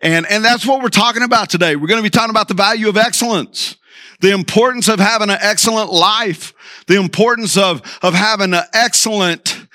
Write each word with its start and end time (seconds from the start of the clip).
And, 0.00 0.26
and 0.30 0.44
that's 0.44 0.66
what 0.66 0.82
we're 0.82 0.88
talking 0.88 1.22
about 1.22 1.50
today. 1.50 1.76
We're 1.76 1.88
going 1.88 1.98
to 1.98 2.02
be 2.02 2.10
talking 2.10 2.30
about 2.30 2.48
the 2.48 2.54
value 2.54 2.88
of 2.88 2.96
excellence, 2.96 3.76
the 4.20 4.32
importance 4.32 4.88
of 4.88 4.98
having 4.98 5.30
an 5.30 5.38
excellent 5.40 5.92
life, 5.92 6.54
the 6.86 6.96
importance 6.96 7.56
of, 7.56 7.82
of 8.02 8.14
having 8.14 8.54
an 8.54 8.64
excellent, 8.72 9.66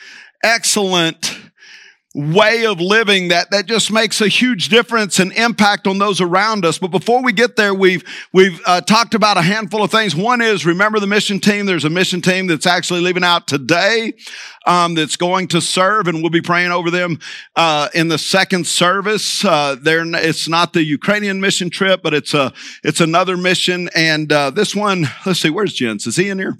excellent 0.43 1.37
way 2.15 2.65
of 2.65 2.79
living 2.79 3.27
that, 3.27 3.51
that 3.51 3.65
just 3.65 3.91
makes 3.91 4.21
a 4.21 4.29
huge 4.29 4.69
difference 4.69 5.19
and 5.19 5.33
impact 5.33 5.85
on 5.85 5.97
those 5.97 6.21
around 6.21 6.63
us. 6.63 6.77
But 6.77 6.87
before 6.87 7.21
we 7.21 7.33
get 7.33 7.57
there, 7.57 7.73
we've, 7.73 8.03
we've 8.31 8.61
uh, 8.65 8.79
talked 8.79 9.13
about 9.13 9.35
a 9.37 9.41
handful 9.41 9.83
of 9.83 9.91
things. 9.91 10.15
One 10.15 10.41
is 10.41 10.65
remember 10.65 11.01
the 11.01 11.07
mission 11.07 11.41
team. 11.41 11.65
There's 11.65 11.83
a 11.83 11.89
mission 11.89 12.21
team 12.21 12.47
that's 12.47 12.65
actually 12.65 13.01
leaving 13.01 13.25
out 13.25 13.47
today, 13.47 14.13
um, 14.65 14.95
that's 14.95 15.17
going 15.17 15.49
to 15.49 15.59
serve 15.59 16.07
and 16.07 16.21
we'll 16.21 16.29
be 16.29 16.41
praying 16.41 16.71
over 16.71 16.89
them, 16.89 17.19
uh, 17.57 17.89
in 17.93 18.07
the 18.07 18.17
second 18.17 18.65
service. 18.65 19.43
Uh, 19.43 19.75
it's 19.83 20.47
not 20.47 20.71
the 20.71 20.83
Ukrainian 20.83 21.41
mission 21.41 21.69
trip, 21.69 22.01
but 22.01 22.13
it's 22.13 22.33
a, 22.33 22.53
it's 22.81 23.01
another 23.01 23.35
mission. 23.35 23.89
And, 23.93 24.31
uh, 24.31 24.51
this 24.51 24.73
one, 24.73 25.07
let's 25.25 25.41
see, 25.41 25.49
where's 25.49 25.73
Jens? 25.73 26.07
Is 26.07 26.15
he 26.15 26.29
in 26.29 26.39
here? 26.39 26.57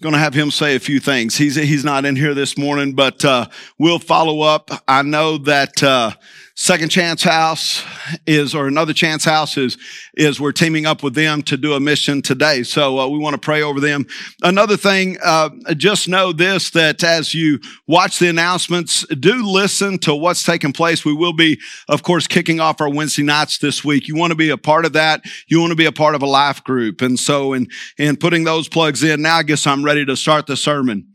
Going 0.00 0.14
to 0.14 0.18
have 0.18 0.34
him 0.34 0.50
say 0.50 0.76
a 0.76 0.80
few 0.80 0.98
things. 0.98 1.36
He's 1.36 1.56
he's 1.56 1.84
not 1.84 2.04
in 2.04 2.16
here 2.16 2.34
this 2.34 2.56
morning, 2.56 2.94
but 2.94 3.24
uh, 3.24 3.46
we'll 3.78 3.98
follow 3.98 4.40
up. 4.40 4.70
I 4.88 5.02
know 5.02 5.38
that 5.38 5.82
uh, 5.82 6.12
Second 6.60 6.90
Chance 6.90 7.22
House 7.22 7.82
is, 8.26 8.54
or 8.54 8.66
another 8.66 8.92
Chance 8.92 9.24
House 9.24 9.56
is, 9.56 9.78
is 10.12 10.38
we're 10.38 10.52
teaming 10.52 10.84
up 10.84 11.02
with 11.02 11.14
them 11.14 11.40
to 11.44 11.56
do 11.56 11.72
a 11.72 11.80
mission 11.80 12.20
today. 12.20 12.64
So 12.64 12.98
uh, 12.98 13.08
we 13.08 13.18
want 13.18 13.32
to 13.32 13.40
pray 13.40 13.62
over 13.62 13.80
them. 13.80 14.06
Another 14.42 14.76
thing, 14.76 15.16
uh, 15.24 15.48
just 15.78 16.06
know 16.06 16.34
this, 16.34 16.68
that 16.72 17.02
as 17.02 17.32
you 17.32 17.60
watch 17.86 18.18
the 18.18 18.28
announcements, 18.28 19.06
do 19.06 19.42
listen 19.42 19.98
to 20.00 20.14
what's 20.14 20.42
taking 20.42 20.74
place. 20.74 21.02
We 21.02 21.14
will 21.14 21.32
be, 21.32 21.58
of 21.88 22.02
course, 22.02 22.26
kicking 22.26 22.60
off 22.60 22.82
our 22.82 22.92
Wednesday 22.92 23.22
nights 23.22 23.56
this 23.56 23.82
week. 23.82 24.06
You 24.06 24.14
want 24.14 24.32
to 24.32 24.36
be 24.36 24.50
a 24.50 24.58
part 24.58 24.84
of 24.84 24.92
that. 24.92 25.22
You 25.46 25.60
want 25.60 25.70
to 25.70 25.76
be 25.76 25.86
a 25.86 25.92
part 25.92 26.14
of 26.14 26.20
a 26.20 26.26
life 26.26 26.62
group. 26.62 27.00
And 27.00 27.18
so 27.18 27.54
in, 27.54 27.68
in 27.96 28.18
putting 28.18 28.44
those 28.44 28.68
plugs 28.68 29.02
in, 29.02 29.22
now 29.22 29.36
I 29.36 29.44
guess 29.44 29.66
I'm 29.66 29.82
ready 29.82 30.04
to 30.04 30.14
start 30.14 30.46
the 30.46 30.58
sermon. 30.58 31.06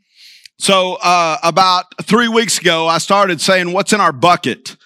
So, 0.57 0.97
uh, 1.03 1.37
about 1.43 1.85
three 2.01 2.29
weeks 2.29 2.57
ago, 2.57 2.87
I 2.87 2.97
started 2.97 3.41
saying, 3.41 3.73
what's 3.73 3.93
in 3.93 4.01
our 4.01 4.13
bucket? 4.13 4.77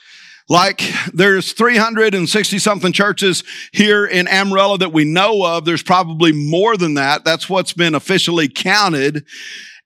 Like 0.50 0.82
there's 1.14 1.54
360 1.54 2.58
something 2.58 2.92
churches 2.92 3.44
here 3.72 4.06
in 4.06 4.28
Amarillo 4.28 4.78
that 4.78 4.92
we 4.92 5.06
know 5.06 5.46
of. 5.46 5.64
There's 5.64 5.84
probably 5.84 6.32
more 6.32 6.76
than 6.76 6.96
that. 6.96 7.24
That's 7.24 7.48
what's 7.48 7.74
been 7.74 7.94
officially 7.94 8.50
counted. 8.50 9.26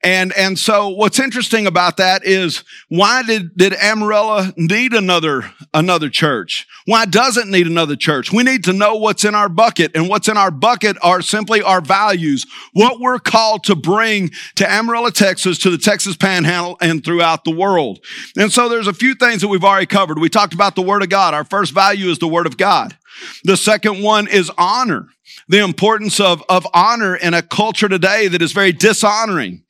And, 0.03 0.33
and 0.33 0.59
so 0.59 0.89
what's 0.89 1.17
interesting 1.17 1.65
about 1.65 1.95
that 1.95 2.25
is 2.25 2.65
why 2.89 3.23
did, 3.23 3.55
did 3.55 3.73
Amarillo 3.73 4.51
need 4.57 4.93
another, 4.93 5.49
another 5.73 6.09
church? 6.09 6.67
Why 6.85 7.05
doesn't 7.05 7.49
need 7.49 7.67
another 7.67 7.95
church? 7.95 8.33
We 8.33 8.43
need 8.43 8.65
to 8.65 8.73
know 8.73 8.95
what's 8.95 9.23
in 9.23 9.33
our 9.33 9.47
bucket 9.47 9.95
and 9.95 10.09
what's 10.09 10.27
in 10.27 10.35
our 10.35 10.51
bucket 10.51 10.97
are 11.01 11.21
simply 11.21 11.61
our 11.61 11.79
values, 11.79 12.45
what 12.73 12.99
we're 12.99 13.17
called 13.17 13.63
to 13.65 13.75
bring 13.75 14.31
to 14.55 14.69
Amarillo, 14.69 15.09
Texas, 15.09 15.57
to 15.59 15.69
the 15.69 15.77
Texas 15.77 16.17
Panhandle 16.17 16.77
and 16.81 17.01
throughout 17.01 17.45
the 17.45 17.51
world. 17.51 18.03
And 18.35 18.51
so 18.51 18.67
there's 18.67 18.87
a 18.87 18.93
few 18.93 19.15
things 19.15 19.41
that 19.41 19.47
we've 19.47 19.63
already 19.63 19.85
covered. 19.85 20.19
We 20.19 20.27
talked 20.27 20.53
about 20.53 20.75
the 20.75 20.81
Word 20.81 21.01
of 21.01 21.09
God. 21.09 21.33
Our 21.33 21.45
first 21.45 21.73
value 21.73 22.09
is 22.09 22.19
the 22.19 22.27
Word 22.27 22.45
of 22.45 22.57
God. 22.57 22.97
The 23.45 23.55
second 23.55 24.03
one 24.03 24.27
is 24.27 24.51
honor. 24.57 25.07
The 25.47 25.63
importance 25.63 26.19
of, 26.19 26.43
of 26.49 26.67
honor 26.73 27.15
in 27.15 27.33
a 27.33 27.41
culture 27.41 27.87
today 27.87 28.27
that 28.27 28.41
is 28.41 28.51
very 28.51 28.73
dishonoring. 28.73 29.63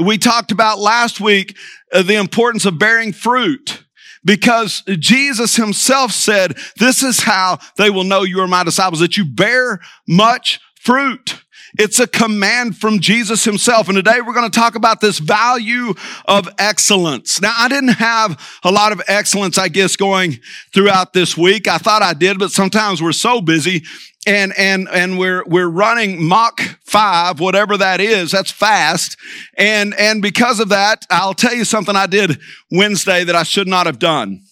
We 0.00 0.18
talked 0.18 0.52
about 0.52 0.78
last 0.78 1.20
week 1.20 1.56
uh, 1.92 2.02
the 2.02 2.16
importance 2.16 2.66
of 2.66 2.78
bearing 2.78 3.12
fruit 3.12 3.84
because 4.24 4.82
Jesus 4.98 5.56
himself 5.56 6.12
said, 6.12 6.56
this 6.78 7.02
is 7.02 7.22
how 7.22 7.58
they 7.76 7.90
will 7.90 8.04
know 8.04 8.22
you 8.22 8.40
are 8.40 8.48
my 8.48 8.64
disciples, 8.64 9.00
that 9.00 9.16
you 9.16 9.24
bear 9.24 9.80
much 10.06 10.60
fruit. 10.74 11.42
It's 11.78 12.00
a 12.00 12.06
command 12.06 12.76
from 12.76 13.00
Jesus 13.00 13.44
himself. 13.44 13.88
And 13.88 13.96
today 13.96 14.20
we're 14.24 14.34
going 14.34 14.50
to 14.50 14.58
talk 14.58 14.74
about 14.74 15.00
this 15.00 15.18
value 15.18 15.94
of 16.24 16.48
excellence. 16.58 17.40
Now, 17.40 17.54
I 17.56 17.68
didn't 17.68 17.94
have 17.94 18.40
a 18.62 18.72
lot 18.72 18.92
of 18.92 19.02
excellence, 19.08 19.58
I 19.58 19.68
guess, 19.68 19.96
going 19.96 20.40
throughout 20.72 21.12
this 21.12 21.36
week. 21.36 21.68
I 21.68 21.78
thought 21.78 22.02
I 22.02 22.14
did, 22.14 22.38
but 22.38 22.50
sometimes 22.50 23.02
we're 23.02 23.12
so 23.12 23.40
busy 23.40 23.84
and 24.26 24.52
and 24.58 24.88
and 24.92 25.18
we're 25.18 25.44
we're 25.46 25.68
running 25.68 26.22
Mach 26.22 26.60
5 26.80 27.38
whatever 27.38 27.76
that 27.76 28.00
is 28.00 28.32
that's 28.32 28.50
fast 28.50 29.16
and 29.56 29.94
and 29.94 30.20
because 30.20 30.58
of 30.58 30.70
that 30.70 31.06
I'll 31.08 31.32
tell 31.32 31.54
you 31.54 31.64
something 31.64 31.94
I 31.94 32.06
did 32.06 32.40
Wednesday 32.70 33.22
that 33.22 33.36
I 33.36 33.44
should 33.44 33.68
not 33.68 33.86
have 33.86 34.00
done 34.00 34.45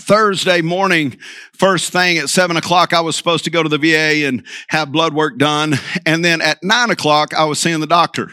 Thursday 0.00 0.60
morning, 0.60 1.16
first 1.52 1.92
thing 1.92 2.18
at 2.18 2.28
seven 2.28 2.56
o'clock, 2.56 2.92
I 2.92 3.00
was 3.00 3.16
supposed 3.16 3.44
to 3.44 3.50
go 3.50 3.62
to 3.62 3.68
the 3.68 3.78
VA 3.78 4.26
and 4.26 4.44
have 4.68 4.92
blood 4.92 5.14
work 5.14 5.38
done. 5.38 5.74
And 6.04 6.24
then 6.24 6.40
at 6.40 6.62
nine 6.62 6.90
o'clock, 6.90 7.32
I 7.34 7.44
was 7.44 7.58
seeing 7.58 7.80
the 7.80 7.86
doctor. 7.86 8.32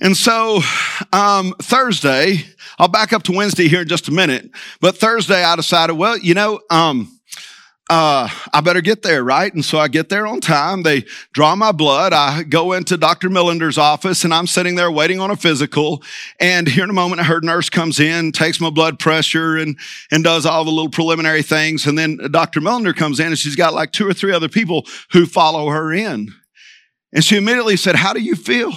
And 0.00 0.14
so, 0.14 0.60
um, 1.12 1.54
Thursday, 1.62 2.44
I'll 2.78 2.88
back 2.88 3.14
up 3.14 3.22
to 3.24 3.32
Wednesday 3.32 3.68
here 3.68 3.80
in 3.80 3.88
just 3.88 4.08
a 4.08 4.12
minute, 4.12 4.50
but 4.80 4.98
Thursday 4.98 5.42
I 5.42 5.56
decided, 5.56 5.94
well, 5.94 6.18
you 6.18 6.34
know, 6.34 6.60
um, 6.68 7.15
uh, 7.88 8.28
I 8.52 8.60
better 8.62 8.80
get 8.80 9.02
there, 9.02 9.22
right? 9.22 9.52
And 9.52 9.64
so 9.64 9.78
I 9.78 9.86
get 9.86 10.08
there 10.08 10.26
on 10.26 10.40
time. 10.40 10.82
They 10.82 11.04
draw 11.32 11.54
my 11.54 11.70
blood. 11.70 12.12
I 12.12 12.42
go 12.42 12.72
into 12.72 12.96
Dr. 12.96 13.30
Millender's 13.30 13.78
office 13.78 14.24
and 14.24 14.34
I'm 14.34 14.48
sitting 14.48 14.74
there 14.74 14.90
waiting 14.90 15.20
on 15.20 15.30
a 15.30 15.36
physical. 15.36 16.02
And 16.40 16.66
here 16.66 16.82
in 16.82 16.90
a 16.90 16.94
moment, 16.94 17.22
her 17.22 17.40
nurse 17.40 17.70
comes 17.70 18.00
in, 18.00 18.32
takes 18.32 18.60
my 18.60 18.70
blood 18.70 18.98
pressure 18.98 19.56
and, 19.56 19.78
and 20.10 20.24
does 20.24 20.46
all 20.46 20.64
the 20.64 20.72
little 20.72 20.90
preliminary 20.90 21.42
things. 21.42 21.86
And 21.86 21.96
then 21.96 22.18
Dr. 22.32 22.60
Millender 22.60 22.94
comes 22.94 23.20
in 23.20 23.28
and 23.28 23.38
she's 23.38 23.56
got 23.56 23.72
like 23.72 23.92
two 23.92 24.08
or 24.08 24.12
three 24.12 24.32
other 24.32 24.48
people 24.48 24.84
who 25.12 25.24
follow 25.24 25.68
her 25.68 25.92
in. 25.92 26.34
And 27.12 27.22
she 27.22 27.36
immediately 27.36 27.76
said, 27.76 27.94
how 27.94 28.12
do 28.12 28.20
you 28.20 28.34
feel? 28.34 28.72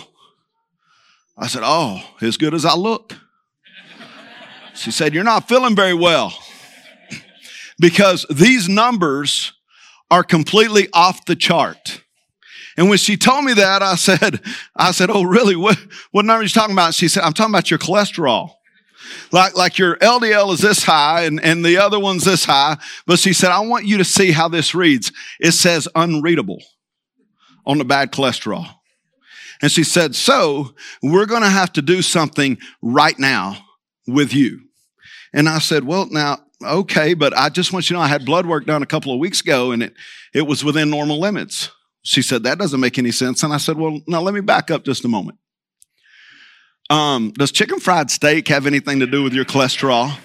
I 1.36 1.48
said, 1.48 1.64
oh, 1.66 2.04
as 2.22 2.38
good 2.38 2.54
as 2.54 2.64
I 2.64 2.76
look. 2.76 3.14
She 4.76 4.92
said, 4.92 5.16
you're 5.16 5.24
not 5.24 5.48
feeling 5.48 5.76
very 5.76 5.96
well 5.96 6.32
because 7.80 8.26
these 8.30 8.68
numbers 8.68 9.54
are 10.12 10.24
completely 10.24 10.88
off 10.94 11.26
the 11.26 11.36
chart. 11.36 12.04
And 12.78 12.90
when 12.90 12.98
she 12.98 13.18
told 13.18 13.46
me 13.46 13.54
that, 13.56 13.82
I 13.82 13.96
said, 13.96 14.42
I 14.76 14.92
said, 14.92 15.10
Oh, 15.10 15.24
really? 15.24 15.56
What, 15.56 15.78
what 16.12 16.26
number 16.26 16.42
are 16.42 16.44
you 16.44 16.50
talking 16.50 16.74
about? 16.74 16.94
She 16.94 17.08
said, 17.08 17.24
I'm 17.24 17.34
talking 17.34 17.54
about 17.54 17.70
your 17.70 17.80
cholesterol. 17.80 18.52
Like, 19.32 19.56
like 19.56 19.78
your 19.78 19.96
LDL 19.98 20.54
is 20.54 20.62
this 20.62 20.84
high 20.84 21.24
and, 21.24 21.40
and 21.44 21.64
the 21.66 21.78
other 21.78 22.00
one's 22.00 22.26
this 22.26 22.46
high. 22.46 22.78
But 23.06 23.20
she 23.20 23.34
said, 23.34 23.52
I 23.52 23.60
want 23.60 23.86
you 23.86 23.98
to 23.98 24.06
see 24.06 24.32
how 24.32 24.48
this 24.48 24.76
reads. 24.76 25.12
It 25.40 25.52
says 25.52 25.88
unreadable 25.96 26.62
on 27.66 27.78
the 27.78 27.86
bad 27.86 28.12
cholesterol. 28.12 28.68
And 29.62 29.72
she 29.72 29.84
said, 29.84 30.16
so 30.16 30.74
we're 31.04 31.26
going 31.26 31.42
to 31.42 31.50
have 31.50 31.74
to 31.74 31.82
do 31.82 32.02
something 32.02 32.58
right 32.82 33.18
now 33.20 33.58
with 34.08 34.34
you. 34.34 34.62
And 35.34 35.50
I 35.50 35.60
said, 35.60 35.84
well, 35.84 36.08
now 36.10 36.40
okay, 36.64 37.14
but 37.14 37.36
I 37.38 37.50
just 37.50 37.74
want 37.74 37.90
you 37.90 37.96
to 37.96 38.00
know 38.00 38.04
I 38.04 38.08
had 38.08 38.26
blood 38.26 38.46
work 38.46 38.66
done 38.66 38.84
a 38.84 38.88
couple 38.88 39.14
of 39.14 39.20
weeks 39.20 39.42
ago 39.42 39.72
and 39.72 39.84
it, 39.84 39.94
it 40.34 40.48
was 40.48 40.64
within 40.64 40.90
normal 40.90 41.20
limits. 41.20 41.72
She 42.02 42.22
said, 42.22 42.44
that 42.44 42.58
doesn't 42.58 42.80
make 42.80 42.98
any 42.98 43.12
sense. 43.12 43.44
And 43.44 43.54
I 43.54 43.58
said, 43.58 43.78
well, 43.78 44.00
now 44.08 44.22
let 44.22 44.34
me 44.34 44.42
back 44.42 44.72
up 44.72 44.84
just 44.84 45.06
a 45.06 45.08
moment. 45.08 45.38
Um, 46.90 47.32
does 47.32 47.52
chicken 47.52 47.80
fried 47.80 48.10
steak 48.10 48.48
have 48.48 48.66
anything 48.66 49.00
to 49.00 49.08
do 49.08 49.22
with 49.22 49.34
your 49.34 49.46
cholesterol? 49.46 50.18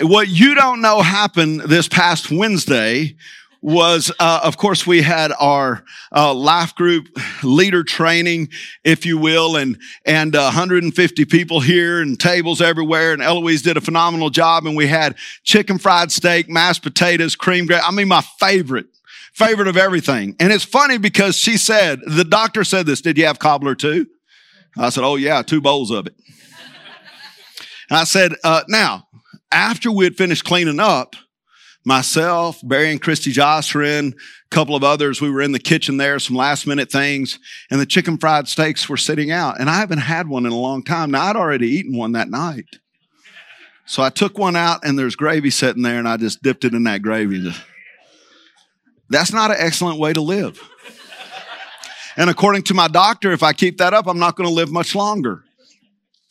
what 0.00 0.28
you 0.28 0.54
don't 0.54 0.80
know 0.80 1.02
happened 1.02 1.60
this 1.60 1.88
past 1.88 2.30
Wednesday 2.30 3.16
was, 3.64 4.12
uh, 4.20 4.40
of 4.44 4.58
course, 4.58 4.86
we 4.86 5.00
had 5.00 5.32
our 5.40 5.82
uh, 6.14 6.34
life 6.34 6.74
group 6.74 7.08
leader 7.42 7.82
training, 7.82 8.50
if 8.84 9.06
you 9.06 9.16
will, 9.16 9.56
and 9.56 9.78
and 10.04 10.36
uh, 10.36 10.42
150 10.42 11.24
people 11.24 11.60
here 11.60 12.02
and 12.02 12.20
tables 12.20 12.60
everywhere. 12.60 13.14
And 13.14 13.22
Eloise 13.22 13.62
did 13.62 13.78
a 13.78 13.80
phenomenal 13.80 14.28
job. 14.28 14.66
And 14.66 14.76
we 14.76 14.86
had 14.86 15.16
chicken 15.44 15.78
fried 15.78 16.12
steak, 16.12 16.46
mashed 16.46 16.82
potatoes, 16.82 17.36
cream. 17.36 17.66
I 17.72 17.90
mean, 17.90 18.06
my 18.06 18.20
favorite 18.38 18.86
favorite 19.32 19.66
of 19.66 19.78
everything. 19.78 20.36
And 20.38 20.52
it's 20.52 20.62
funny 20.62 20.98
because 20.98 21.34
she 21.34 21.56
said, 21.56 22.00
the 22.06 22.24
doctor 22.24 22.64
said 22.64 22.84
this, 22.84 23.00
did 23.00 23.16
you 23.16 23.24
have 23.24 23.38
cobbler 23.38 23.74
too? 23.74 24.06
I 24.76 24.90
said, 24.90 25.04
oh 25.04 25.16
yeah, 25.16 25.40
two 25.40 25.62
bowls 25.62 25.90
of 25.90 26.06
it. 26.06 26.14
And 27.90 27.98
I 27.98 28.04
said, 28.04 28.34
uh, 28.44 28.62
now, 28.68 29.08
after 29.50 29.90
we 29.90 30.04
had 30.04 30.16
finished 30.16 30.44
cleaning 30.44 30.80
up, 30.80 31.16
myself, 31.84 32.60
Barry 32.62 32.90
and 32.90 33.00
Christy 33.00 33.30
Jocelyn, 33.30 34.14
a 34.14 34.54
couple 34.54 34.74
of 34.74 34.82
others, 34.82 35.20
we 35.20 35.30
were 35.30 35.42
in 35.42 35.52
the 35.52 35.58
kitchen 35.58 35.96
there, 35.96 36.18
some 36.18 36.36
last 36.36 36.66
minute 36.66 36.90
things, 36.90 37.38
and 37.70 37.80
the 37.80 37.86
chicken 37.86 38.18
fried 38.18 38.48
steaks 38.48 38.88
were 38.88 38.96
sitting 38.96 39.30
out. 39.30 39.60
And 39.60 39.68
I 39.68 39.74
haven't 39.74 39.98
had 39.98 40.28
one 40.28 40.46
in 40.46 40.52
a 40.52 40.58
long 40.58 40.82
time. 40.82 41.10
Now, 41.10 41.24
I'd 41.24 41.36
already 41.36 41.68
eaten 41.68 41.96
one 41.96 42.12
that 42.12 42.30
night. 42.30 42.66
So 43.86 44.02
I 44.02 44.08
took 44.08 44.38
one 44.38 44.56
out 44.56 44.80
and 44.82 44.98
there's 44.98 45.14
gravy 45.14 45.50
sitting 45.50 45.82
there 45.82 45.98
and 45.98 46.08
I 46.08 46.16
just 46.16 46.42
dipped 46.42 46.64
it 46.64 46.72
in 46.72 46.84
that 46.84 47.02
gravy. 47.02 47.52
That's 49.10 49.32
not 49.32 49.50
an 49.50 49.58
excellent 49.60 49.98
way 49.98 50.14
to 50.14 50.22
live. 50.22 50.60
And 52.16 52.30
according 52.30 52.62
to 52.64 52.74
my 52.74 52.88
doctor, 52.88 53.32
if 53.32 53.42
I 53.42 53.52
keep 53.52 53.78
that 53.78 53.92
up, 53.92 54.06
I'm 54.06 54.18
not 54.18 54.36
going 54.36 54.48
to 54.48 54.54
live 54.54 54.70
much 54.70 54.94
longer. 54.94 55.44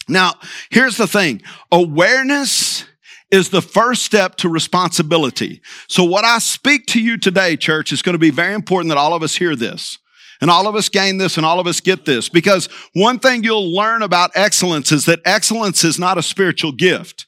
Now, 0.08 0.34
here's 0.70 0.98
the 0.98 1.08
thing. 1.08 1.44
Awareness 1.72 2.86
is 3.34 3.50
the 3.50 3.64
first 3.64 4.04
step 4.04 4.36
to 4.36 4.48
responsibility. 4.48 5.60
So 5.88 6.04
what 6.04 6.24
I 6.24 6.38
speak 6.38 6.86
to 6.88 7.02
you 7.02 7.18
today, 7.18 7.58
church, 7.58 7.92
is 7.92 8.04
going 8.04 8.14
to 8.14 8.20
be 8.20 8.30
very 8.30 8.54
important 8.54 8.90
that 8.90 8.98
all 9.00 9.16
of 9.16 9.24
us 9.24 9.36
hear 9.36 9.56
this. 9.56 9.98
And 10.40 10.52
all 10.52 10.68
of 10.68 10.76
us 10.76 10.88
gain 10.88 11.18
this 11.18 11.36
and 11.38 11.46
all 11.46 11.60
of 11.60 11.66
us 11.66 11.80
get 11.80 12.06
this 12.06 12.30
because 12.30 12.68
one 12.94 13.18
thing 13.18 13.44
you'll 13.44 13.74
learn 13.74 14.04
about 14.04 14.30
excellence 14.36 14.92
is 14.92 15.06
that 15.06 15.20
excellence 15.26 15.84
is 15.84 15.98
not 15.98 16.18
a 16.18 16.24
spiritual 16.24 16.74
gift. 16.74 17.26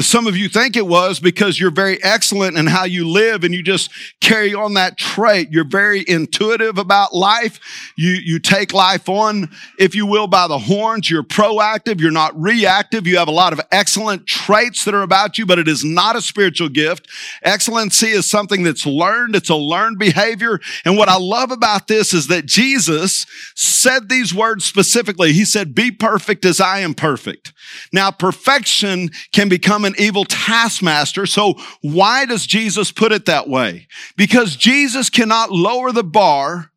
Some 0.00 0.26
of 0.26 0.38
you 0.38 0.48
think 0.48 0.74
it 0.74 0.86
was 0.86 1.20
because 1.20 1.60
you're 1.60 1.70
very 1.70 2.02
excellent 2.02 2.56
in 2.56 2.66
how 2.66 2.84
you 2.84 3.06
live 3.06 3.44
and 3.44 3.54
you 3.54 3.62
just 3.62 3.90
carry 4.22 4.54
on 4.54 4.72
that 4.74 4.96
trait. 4.96 5.50
You're 5.50 5.68
very 5.68 6.02
intuitive 6.08 6.78
about 6.78 7.14
life. 7.14 7.60
You, 7.94 8.12
you 8.12 8.38
take 8.38 8.72
life 8.72 9.06
on, 9.10 9.50
if 9.78 9.94
you 9.94 10.06
will, 10.06 10.26
by 10.26 10.48
the 10.48 10.58
horns. 10.58 11.10
You're 11.10 11.22
proactive. 11.22 12.00
You're 12.00 12.10
not 12.10 12.40
reactive. 12.40 13.06
You 13.06 13.18
have 13.18 13.28
a 13.28 13.32
lot 13.32 13.52
of 13.52 13.60
excellent 13.70 14.26
traits 14.26 14.86
that 14.86 14.94
are 14.94 15.02
about 15.02 15.36
you, 15.36 15.44
but 15.44 15.58
it 15.58 15.68
is 15.68 15.84
not 15.84 16.16
a 16.16 16.22
spiritual 16.22 16.70
gift. 16.70 17.06
Excellency 17.42 18.08
is 18.08 18.30
something 18.30 18.62
that's 18.62 18.86
learned. 18.86 19.36
It's 19.36 19.50
a 19.50 19.56
learned 19.56 19.98
behavior. 19.98 20.58
And 20.86 20.96
what 20.96 21.10
I 21.10 21.18
love 21.18 21.50
about 21.50 21.86
this 21.88 22.14
is 22.14 22.28
that 22.28 22.46
Jesus 22.46 23.26
said 23.54 24.08
these 24.08 24.34
words 24.34 24.64
specifically. 24.64 25.34
He 25.34 25.44
said, 25.44 25.74
be 25.74 25.90
perfect 25.90 26.46
as 26.46 26.62
I 26.62 26.78
am 26.78 26.94
perfect. 26.94 27.52
Now, 27.92 28.10
perfection 28.10 29.10
can 29.32 29.50
become 29.50 29.81
an 29.84 29.94
evil 29.98 30.24
taskmaster. 30.24 31.26
So 31.26 31.54
why 31.80 32.26
does 32.26 32.46
Jesus 32.46 32.92
put 32.92 33.12
it 33.12 33.26
that 33.26 33.48
way? 33.48 33.88
Because 34.16 34.56
Jesus 34.56 35.10
cannot 35.10 35.50
lower 35.50 35.92
the 35.92 36.04
bar 36.04 36.70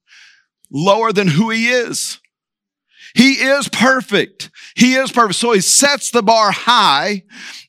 lower 0.71 1.11
than 1.13 1.27
who 1.27 1.49
he 1.49 1.69
is. 1.69 2.19
He 3.15 3.33
is 3.35 3.69
perfect. 3.69 4.49
He 4.75 4.95
is 4.95 5.11
perfect. 5.11 5.39
So 5.39 5.53
he 5.53 5.61
sets 5.61 6.11
the 6.11 6.21
bar 6.21 6.51
high 6.51 7.23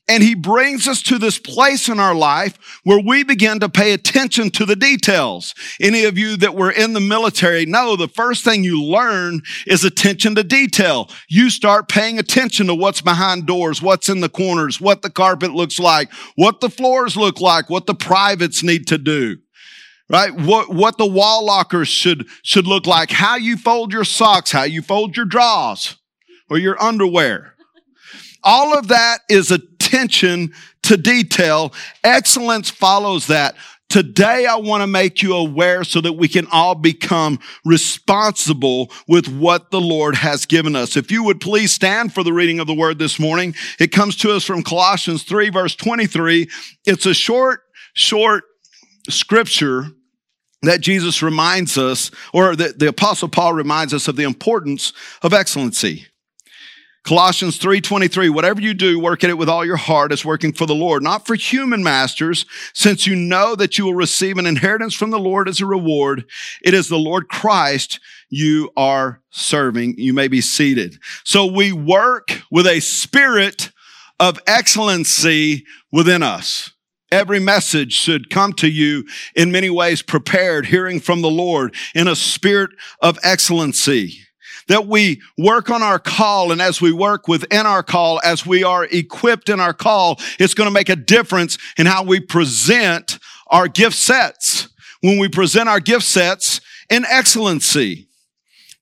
and 0.09 0.21
he 0.21 0.35
brings 0.35 0.87
us 0.87 1.01
to 1.03 1.17
this 1.17 1.39
place 1.39 1.87
in 1.87 1.99
our 1.99 2.15
life 2.15 2.57
where 2.83 2.99
we 2.99 3.23
begin 3.23 3.59
to 3.61 3.69
pay 3.69 3.93
attention 3.93 4.49
to 4.51 4.65
the 4.65 4.75
details. 4.75 5.55
Any 5.81 6.03
of 6.03 6.17
you 6.17 6.35
that 6.37 6.55
were 6.55 6.71
in 6.71 6.93
the 6.93 6.99
military 6.99 7.65
know 7.65 7.95
the 7.95 8.09
first 8.09 8.43
thing 8.43 8.63
you 8.63 8.83
learn 8.83 9.41
is 9.65 9.85
attention 9.85 10.35
to 10.35 10.43
detail. 10.43 11.09
You 11.29 11.49
start 11.49 11.87
paying 11.87 12.19
attention 12.19 12.67
to 12.67 12.75
what's 12.75 13.01
behind 13.01 13.45
doors, 13.45 13.81
what's 13.81 14.09
in 14.09 14.19
the 14.19 14.29
corners, 14.29 14.81
what 14.81 15.01
the 15.01 15.09
carpet 15.09 15.51
looks 15.51 15.79
like, 15.79 16.11
what 16.35 16.59
the 16.59 16.69
floors 16.69 17.15
look 17.15 17.39
like, 17.39 17.69
what 17.69 17.85
the 17.85 17.95
privates 17.95 18.63
need 18.63 18.87
to 18.87 18.97
do 18.97 19.37
right? 20.09 20.33
What, 20.33 20.69
what 20.69 20.97
the 20.97 21.05
wall 21.05 21.45
lockers 21.45 21.87
should, 21.87 22.27
should 22.43 22.67
look 22.67 22.85
like, 22.85 23.11
how 23.11 23.35
you 23.35 23.57
fold 23.57 23.91
your 23.91 24.05
socks, 24.05 24.51
how 24.51 24.63
you 24.63 24.81
fold 24.81 25.17
your 25.17 25.25
drawers 25.25 25.97
or 26.49 26.57
your 26.57 26.81
underwear. 26.81 27.55
All 28.43 28.77
of 28.77 28.87
that 28.87 29.19
is 29.29 29.51
attention 29.51 30.53
to 30.83 30.97
detail. 30.97 31.73
Excellence 32.03 32.69
follows 32.69 33.27
that. 33.27 33.55
Today, 33.89 34.45
I 34.45 34.57
want 34.57 34.83
to 34.83 34.87
make 34.87 35.21
you 35.21 35.33
aware 35.33 35.85
so 35.85 36.01
that 36.01 36.13
we 36.13 36.27
can 36.27 36.45
all 36.51 36.75
become 36.75 37.39
responsible 37.63 38.91
with 39.07 39.29
what 39.29 39.71
the 39.71 39.79
Lord 39.79 40.15
has 40.15 40.45
given 40.45 40.75
us. 40.75 40.97
If 40.97 41.09
you 41.09 41.23
would 41.23 41.39
please 41.39 41.71
stand 41.71 42.13
for 42.13 42.21
the 42.21 42.33
reading 42.33 42.59
of 42.59 42.67
the 42.67 42.73
word 42.73 42.99
this 42.99 43.17
morning. 43.17 43.55
It 43.79 43.93
comes 43.93 44.17
to 44.17 44.31
us 44.31 44.43
from 44.43 44.61
Colossians 44.61 45.23
3 45.23 45.49
verse 45.51 45.73
23. 45.73 46.49
It's 46.85 47.05
a 47.05 47.13
short, 47.13 47.61
short 47.93 48.43
scripture 49.09 49.87
that 50.63 50.81
Jesus 50.81 51.21
reminds 51.21 51.77
us, 51.77 52.09
or 52.33 52.55
that 52.55 52.79
the 52.79 52.87
apostle 52.87 53.29
Paul 53.29 53.53
reminds 53.53 53.93
us 53.93 54.07
of 54.07 54.15
the 54.15 54.23
importance 54.23 54.91
of 55.21 55.33
excellency. 55.33 56.07
Colossians 57.07 57.57
3:23 57.57 58.29
Whatever 58.29 58.59
you 58.59 58.73
do 58.73 58.99
work 58.99 59.23
at 59.23 59.29
it 59.29 59.37
with 59.37 59.47
all 59.47 59.63
your 59.63 59.77
heart 59.77 60.11
as 60.11 60.25
working 60.25 60.51
for 60.51 60.65
the 60.65 60.75
Lord 60.75 61.01
not 61.03 61.25
for 61.25 61.35
human 61.35 61.81
masters 61.81 62.45
since 62.73 63.07
you 63.07 63.15
know 63.15 63.55
that 63.55 63.77
you 63.77 63.85
will 63.85 63.95
receive 63.95 64.37
an 64.37 64.45
inheritance 64.45 64.93
from 64.93 65.11
the 65.11 65.19
Lord 65.19 65.47
as 65.47 65.61
a 65.61 65.65
reward. 65.65 66.25
It 66.61 66.73
is 66.73 66.89
the 66.89 66.97
Lord 66.97 67.29
Christ 67.29 68.01
you 68.29 68.71
are 68.75 69.21
serving. 69.29 69.95
You 69.97 70.11
may 70.11 70.27
be 70.27 70.41
seated. 70.41 70.99
So 71.23 71.45
we 71.45 71.71
work 71.71 72.41
with 72.51 72.67
a 72.67 72.81
spirit 72.81 73.71
of 74.19 74.37
excellency 74.45 75.65
within 75.93 76.23
us 76.23 76.71
Every 77.11 77.39
message 77.39 77.93
should 77.93 78.29
come 78.29 78.53
to 78.53 78.67
you 78.67 79.05
in 79.35 79.51
many 79.51 79.69
ways 79.69 80.01
prepared, 80.01 80.65
hearing 80.65 80.99
from 80.99 81.21
the 81.21 81.29
Lord 81.29 81.73
in 81.95 82.07
a 82.07 82.15
spirit 82.15 82.71
of 83.01 83.17
excellency 83.23 84.19
that 84.67 84.87
we 84.87 85.21
work 85.37 85.69
on 85.69 85.81
our 85.81 85.99
call. 85.99 86.51
And 86.51 86.61
as 86.61 86.81
we 86.81 86.91
work 86.91 87.27
within 87.27 87.65
our 87.65 87.83
call, 87.83 88.19
as 88.23 88.45
we 88.45 88.63
are 88.63 88.85
equipped 88.85 89.49
in 89.49 89.59
our 89.59 89.73
call, 89.73 90.19
it's 90.39 90.53
going 90.53 90.67
to 90.67 90.73
make 90.73 90.89
a 90.89 90.95
difference 90.95 91.57
in 91.77 91.85
how 91.85 92.03
we 92.03 92.19
present 92.19 93.19
our 93.47 93.67
gift 93.67 93.95
sets. 93.95 94.67
When 95.01 95.17
we 95.17 95.29
present 95.29 95.69
our 95.69 95.79
gift 95.79 96.03
sets 96.03 96.59
in 96.89 97.05
excellency. 97.05 98.07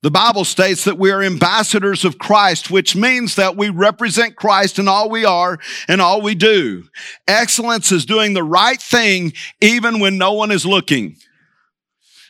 The 0.06 0.12
Bible 0.12 0.46
states 0.46 0.84
that 0.84 1.00
we 1.00 1.10
are 1.10 1.24
ambassadors 1.24 2.06
of 2.06 2.20
Christ, 2.20 2.70
which 2.70 2.96
means 2.96 3.34
that 3.38 3.58
we 3.58 3.70
represent 3.70 4.36
Christ 4.36 4.78
in 4.78 4.88
all 4.88 5.10
we 5.10 5.26
are 5.26 5.58
and 5.88 6.00
all 6.00 6.22
we 6.22 6.36
do. 6.36 6.84
Excellence 7.28 7.92
is 7.92 8.06
doing 8.06 8.36
the 8.36 8.44
right 8.44 8.80
thing 8.80 9.34
even 9.62 10.00
when 10.00 10.20
no 10.20 10.34
one 10.34 10.52
is 10.52 10.64
looking. 10.64 11.18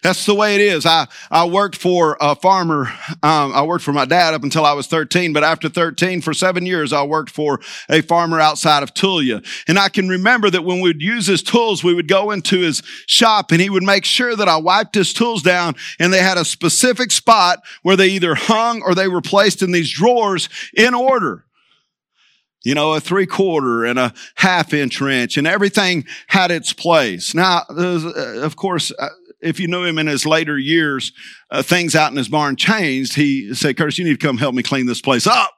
That's 0.06 0.28
the 0.28 0.36
way 0.36 0.54
it 0.54 0.62
is. 0.62 0.86
I, 0.86 1.08
I 1.32 1.46
worked 1.46 1.76
for 1.76 2.16
a 2.22 2.36
farmer. 2.36 2.90
Um, 3.24 3.52
I 3.56 3.64
worked 3.64 3.84
for 3.84 3.92
my 3.92 4.06
dad 4.06 4.36
up 4.36 4.44
until 4.44 4.64
I 4.64 4.74
was 4.74 4.86
13, 4.86 5.34
but 5.34 5.44
after 5.44 5.68
13, 5.68 6.22
for 6.22 6.32
seven 6.32 6.64
years, 6.68 6.94
I 6.94 7.02
worked 7.02 7.32
for 7.32 7.60
a 7.90 8.02
farmer 8.02 8.40
outside 8.40 8.84
of 8.84 8.94
Tulia. 8.94 9.44
And 9.68 9.80
I 9.80 9.90
can 9.90 10.08
remember 10.08 10.52
that 10.52 10.64
when 10.64 10.80
we'd 10.80 11.02
use 11.02 11.26
his 11.26 11.42
tools, 11.42 11.84
we 11.84 11.96
would 11.96 12.08
go 12.08 12.30
into 12.30 12.60
his 12.60 12.84
shop 13.08 13.52
and 13.52 13.60
he 13.60 13.72
would 13.72 13.82
make 13.82 14.06
sure 14.06 14.36
that 14.36 14.48
I 14.48 14.58
wiped 14.58 14.94
his 14.94 15.12
tools 15.12 15.42
down 15.42 15.74
and 15.98 16.14
they 16.14 16.22
had 16.22 16.38
a 16.38 16.46
specific 16.46 17.10
spot 17.10 17.64
where 17.82 17.96
they 17.96 18.10
either 18.10 18.36
hung 18.36 18.84
or 18.84 18.94
they 18.94 19.08
were 19.08 19.22
placed 19.22 19.64
in 19.64 19.72
these 19.72 19.92
drawers 19.92 20.50
in 20.76 20.94
order 20.94 21.45
you 22.66 22.74
know, 22.74 22.94
a 22.94 23.00
three 23.00 23.28
quarter 23.28 23.86
and 23.86 23.98
a 23.98 24.14
half 24.36 24.74
inch 24.74 25.00
wrench 25.00 25.38
and 25.38 25.48
everything 25.48 26.04
had 26.28 26.52
its 26.52 26.74
place. 26.74 27.34
Now, 27.36 27.64
uh, 27.70 28.42
of 28.42 28.56
course, 28.56 28.92
uh, 28.98 29.10
if 29.40 29.60
you 29.60 29.68
knew 29.68 29.84
him 29.84 30.00
in 30.00 30.08
his 30.08 30.26
later 30.26 30.58
years, 30.58 31.14
uh, 31.52 31.62
things 31.62 31.96
out 31.96 32.12
in 32.12 32.18
his 32.18 32.28
barn 32.28 32.56
changed. 32.56 33.14
He 33.16 33.54
said, 33.54 33.78
Curtis, 33.78 34.00
you 34.00 34.06
need 34.06 34.20
to 34.20 34.28
come 34.28 34.40
help 34.40 34.56
me 34.56 34.64
clean 34.64 34.88
this 34.88 35.00
place 35.00 35.28
up. 35.28 35.52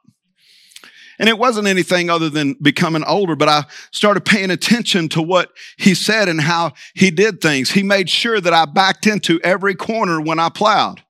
And 1.18 1.28
it 1.28 1.38
wasn't 1.38 1.66
anything 1.66 2.10
other 2.10 2.28
than 2.28 2.54
becoming 2.62 3.02
older, 3.04 3.34
but 3.34 3.48
I 3.48 3.64
started 3.90 4.24
paying 4.24 4.50
attention 4.50 5.08
to 5.10 5.22
what 5.22 5.50
he 5.76 5.94
said 5.94 6.28
and 6.28 6.40
how 6.40 6.74
he 6.94 7.10
did 7.10 7.40
things. 7.40 7.70
He 7.70 7.82
made 7.82 8.08
sure 8.08 8.40
that 8.40 8.52
I 8.52 8.66
backed 8.66 9.06
into 9.06 9.40
every 9.42 9.74
corner 9.74 10.20
when 10.20 10.38
I 10.38 10.50
plowed. 10.50 11.02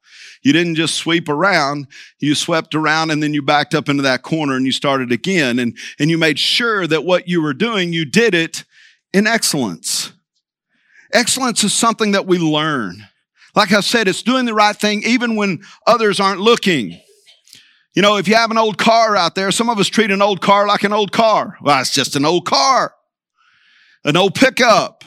You 0.43 0.53
didn't 0.53 0.77
just 0.77 0.95
sweep 0.95 1.29
around, 1.29 1.89
you 2.19 2.35
swept 2.35 2.75
around 2.75 3.11
and 3.11 3.23
then 3.23 3.35
you 3.35 3.43
backed 3.43 3.75
up 3.75 3.89
into 3.89 4.03
that 4.03 4.23
corner 4.23 4.57
and 4.57 4.65
you 4.65 4.73
started 4.73 5.13
again. 5.13 5.59
And, 5.59 5.77
and 5.99 6.11
you 6.11 6.19
made 6.19 6.39
sure 6.39 6.87
that 6.87 7.05
what 7.05 7.29
you 7.29 7.43
were 7.43 7.55
doing, 7.55 7.93
you 7.93 8.05
did 8.05 8.35
it 8.35 8.65
in 9.13 9.27
excellence. 9.27 10.13
Excellence 11.13 11.65
is 11.65 11.73
something 11.73 12.13
that 12.13 12.27
we 12.27 12.39
learn. 12.39 13.07
Like 13.55 13.73
I 13.73 13.81
said, 13.81 14.09
it's 14.09 14.23
doing 14.23 14.45
the 14.45 14.55
right 14.55 14.77
thing 14.77 15.03
even 15.05 15.37
when 15.37 15.61
others 15.87 16.21
aren't 16.21 16.41
looking. 16.41 17.01
You 17.95 18.03
know, 18.03 18.17
if 18.17 18.29
you 18.29 18.37
have 18.37 18.51
an 18.51 18.59
old 18.59 18.79
car 18.79 19.17
out 19.17 19.35
there, 19.35 19.51
some 19.51 19.69
of 19.69 19.79
us 19.79 19.89
treat 19.89 20.11
an 20.11 20.23
old 20.23 20.41
car 20.41 20.67
like 20.67 20.85
an 20.85 20.93
old 20.93 21.11
car. 21.11 21.57
Well, 21.61 21.81
it's 21.81 21.93
just 21.93 22.15
an 22.15 22.25
old 22.25 22.47
car, 22.47 22.95
an 24.05 24.17
old 24.17 24.35
pickup. 24.35 25.03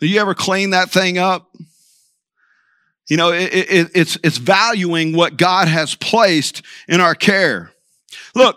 Do 0.00 0.06
you 0.06 0.20
ever 0.20 0.34
clean 0.34 0.70
that 0.70 0.90
thing 0.90 1.16
up? 1.16 1.56
You 3.08 3.16
know, 3.16 3.32
it, 3.32 3.52
it, 3.52 3.90
it's, 3.94 4.18
it's 4.24 4.38
valuing 4.38 5.14
what 5.14 5.36
God 5.36 5.68
has 5.68 5.94
placed 5.94 6.62
in 6.88 7.00
our 7.00 7.14
care. 7.14 7.70
Look, 8.34 8.56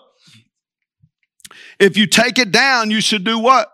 if 1.80 1.98
you 1.98 2.08
take 2.08 2.40
it 2.40 2.52
down, 2.52 2.90
you 2.90 3.00
should 3.00 3.24
do 3.24 3.38
what? 3.38 3.72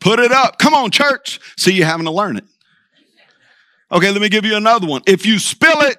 Put 0.00 0.18
it 0.18 0.32
up. 0.32 0.58
Come 0.58 0.72
on, 0.72 0.90
church. 0.90 1.40
See, 1.58 1.72
you 1.72 1.84
having 1.84 2.06
to 2.06 2.10
learn 2.10 2.38
it. 2.38 2.44
Okay, 3.92 4.10
let 4.10 4.22
me 4.22 4.28
give 4.28 4.44
you 4.44 4.56
another 4.56 4.86
one. 4.86 5.02
If 5.06 5.26
you 5.26 5.38
spill 5.38 5.80
it, 5.82 5.98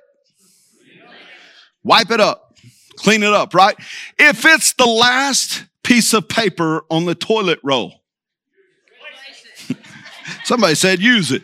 wipe 1.83 2.09
it 2.09 2.19
up, 2.19 2.55
clean 2.95 3.21
it 3.21 3.33
up, 3.33 3.53
right? 3.53 3.75
If 4.17 4.45
it's 4.45 4.73
the 4.73 4.85
last 4.85 5.65
piece 5.83 6.13
of 6.13 6.27
paper 6.27 6.83
on 6.89 7.05
the 7.05 7.15
toilet 7.15 7.59
roll, 7.63 8.01
somebody 10.45 10.75
said 10.75 11.00
use 11.00 11.31
it. 11.31 11.43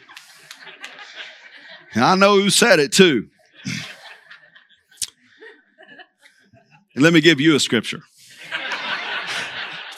And 1.98 2.06
I 2.06 2.14
know 2.14 2.40
who 2.40 2.52
said 2.52 2.78
it 2.78 2.92
too. 2.92 3.28
And 6.94 7.04
let 7.04 7.12
me 7.12 7.22
give 7.22 7.42
you 7.42 7.56
a 7.56 7.60
scripture. 7.60 8.04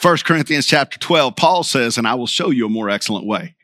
1 0.00 0.16
Corinthians 0.24 0.66
chapter 0.66 0.98
12, 0.98 1.36
Paul 1.36 1.62
says, 1.62 1.98
and 1.98 2.08
I 2.08 2.14
will 2.14 2.26
show 2.26 2.48
you 2.48 2.64
a 2.64 2.70
more 2.70 2.88
excellent 2.88 3.26
way. 3.26 3.54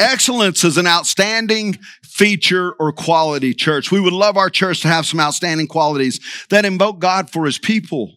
Excellence 0.00 0.64
is 0.64 0.78
an 0.78 0.88
outstanding 0.88 1.78
feature 2.02 2.72
or 2.80 2.92
quality, 2.92 3.54
church. 3.54 3.92
We 3.92 4.00
would 4.00 4.12
love 4.12 4.36
our 4.36 4.50
church 4.50 4.82
to 4.82 4.88
have 4.88 5.06
some 5.06 5.20
outstanding 5.20 5.68
qualities 5.68 6.18
that 6.50 6.64
invoke 6.64 6.98
God 6.98 7.30
for 7.30 7.46
his 7.46 7.60
people. 7.60 8.16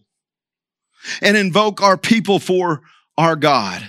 and 1.21 1.37
invoke 1.37 1.79
our 1.81 1.95
people 1.95 2.39
for 2.39 2.81
our 3.19 3.35
God. 3.35 3.87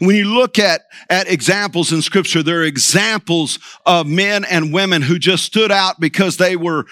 When 0.00 0.16
you 0.16 0.24
look 0.24 0.58
at, 0.58 0.82
at 1.10 1.28
examples 1.28 1.92
in 1.92 2.02
scripture, 2.02 2.42
there 2.42 2.60
are 2.60 2.64
examples 2.64 3.58
of 3.86 4.06
men 4.06 4.44
and 4.44 4.72
women 4.72 5.02
who 5.02 5.18
just 5.18 5.44
stood 5.44 5.70
out 5.70 6.00
because 6.00 6.36
they 6.36 6.56
were 6.56 6.86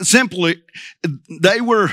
simply, 0.00 0.62
they 1.40 1.60
were, 1.60 1.90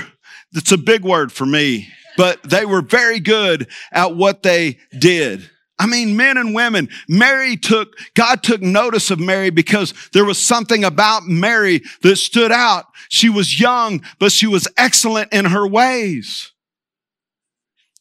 it's 0.54 0.72
a 0.72 0.78
big 0.78 1.02
word 1.02 1.32
for 1.32 1.46
me, 1.46 1.88
but 2.16 2.42
they 2.42 2.66
were 2.66 2.82
very 2.82 3.20
good 3.20 3.68
at 3.92 4.16
what 4.16 4.42
they 4.42 4.78
did. 4.98 5.48
I 5.78 5.86
mean, 5.86 6.16
men 6.16 6.36
and 6.36 6.54
women. 6.54 6.88
Mary 7.08 7.56
took, 7.56 7.96
God 8.14 8.42
took 8.42 8.60
notice 8.60 9.10
of 9.12 9.20
Mary 9.20 9.50
because 9.50 9.94
there 10.12 10.24
was 10.24 10.38
something 10.38 10.82
about 10.82 11.24
Mary 11.24 11.82
that 12.02 12.16
stood 12.16 12.50
out. 12.50 12.86
She 13.08 13.28
was 13.28 13.60
young, 13.60 14.02
but 14.18 14.32
she 14.32 14.48
was 14.48 14.66
excellent 14.76 15.32
in 15.32 15.44
her 15.46 15.66
ways. 15.66 16.52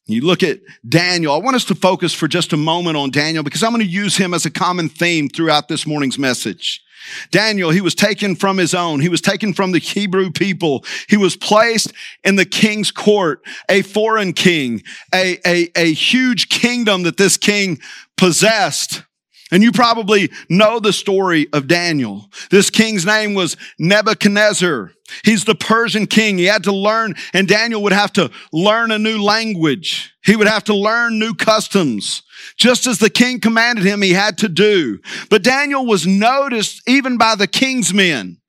You 0.08 0.22
look 0.22 0.42
at 0.42 0.62
Daniel. 0.88 1.34
I 1.34 1.38
want 1.38 1.58
us 1.58 1.66
to 1.66 1.76
focus 1.76 2.14
for 2.14 2.30
just 2.30 2.54
a 2.54 2.58
moment 2.58 2.96
on 2.96 3.12
Daniel 3.12 3.44
because 3.44 3.62
I'm 3.62 3.72
going 3.72 3.86
to 3.86 3.92
use 3.92 4.16
him 4.16 4.34
as 4.34 4.46
a 4.46 4.50
common 4.50 4.88
theme 4.88 5.28
throughout 5.28 5.68
this 5.68 5.86
morning's 5.86 6.18
message. 6.18 6.82
Daniel, 7.30 7.72
he 7.72 7.82
was 7.82 7.94
taken 7.94 8.36
from 8.36 8.58
his 8.58 8.74
own. 8.74 9.02
He 9.02 9.10
was 9.10 9.22
taken 9.22 9.54
from 9.54 9.72
the 9.72 9.80
Hebrew 9.80 10.32
people. 10.32 10.86
He 11.10 11.18
was 11.18 11.36
placed 11.36 11.92
in 12.24 12.38
the 12.38 12.46
king's 12.46 12.92
court, 12.92 13.42
a 13.70 13.82
foreign 13.82 14.34
king, 14.34 14.82
a, 15.14 15.40
a, 15.46 15.70
a 15.76 15.94
huge 15.94 16.50
kingdom 16.50 17.04
that 17.04 17.18
this 17.18 17.38
king 17.38 17.80
possessed. 18.18 19.04
And 19.52 19.64
you 19.64 19.72
probably 19.72 20.30
know 20.50 20.80
the 20.80 20.92
story 20.92 21.48
of 21.54 21.68
Daniel. 21.68 22.30
This 22.52 22.70
king's 22.70 23.06
name 23.06 23.34
was 23.34 23.56
Nebuchadnezzar. 23.80 24.92
He's 25.24 25.46
the 25.46 25.56
Persian 25.56 26.06
king. 26.06 26.38
He 26.38 26.46
had 26.46 26.66
to 26.66 26.74
learn, 26.74 27.16
and 27.34 27.48
Daniel 27.48 27.82
would 27.84 27.94
have 27.94 28.12
to 28.14 28.30
learn 28.52 28.92
a 28.92 29.00
new 29.00 29.22
language. 29.22 30.14
He 30.26 30.36
would 30.36 30.48
have 30.48 30.66
to 30.66 30.76
learn 30.76 31.18
new 31.18 31.34
customs. 31.34 32.24
Just 32.58 32.88
as 32.88 33.00
the 33.00 33.10
king 33.10 33.40
commanded 33.40 33.86
him, 33.86 34.02
he 34.02 34.12
had 34.12 34.38
to 34.40 34.50
do. 34.50 35.00
But 35.30 35.44
Daniel 35.44 35.86
was 35.86 36.06
noticed 36.06 36.82
even 36.88 37.18
by 37.18 37.36
the 37.36 37.48
king's 37.48 37.94
men. 37.94 38.40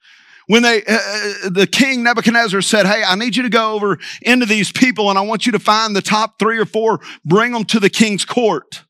When 0.49 0.62
they, 0.62 0.83
uh, 0.83 0.95
uh 0.95 1.50
the 1.50 1.69
king 1.71 2.02
Nebuchadnezzar 2.02 2.62
said, 2.62 2.87
Hey, 2.87 3.02
I 3.07 3.14
need 3.14 3.37
you 3.37 3.43
to 3.43 3.50
go 3.50 3.75
over 3.75 3.99
into 4.23 4.47
these 4.47 4.73
people 4.73 5.11
and 5.11 5.19
I 5.19 5.23
want 5.23 5.47
you 5.47 5.52
to 5.52 5.59
find 5.59 5.95
the 5.95 6.02
top 6.02 6.38
three 6.38 6.59
or 6.59 6.64
four, 6.64 7.00
bring 7.25 7.52
them 7.52 7.64
to 7.67 7.78
the 7.78 7.90
king's 7.90 8.25
court. 8.25 8.83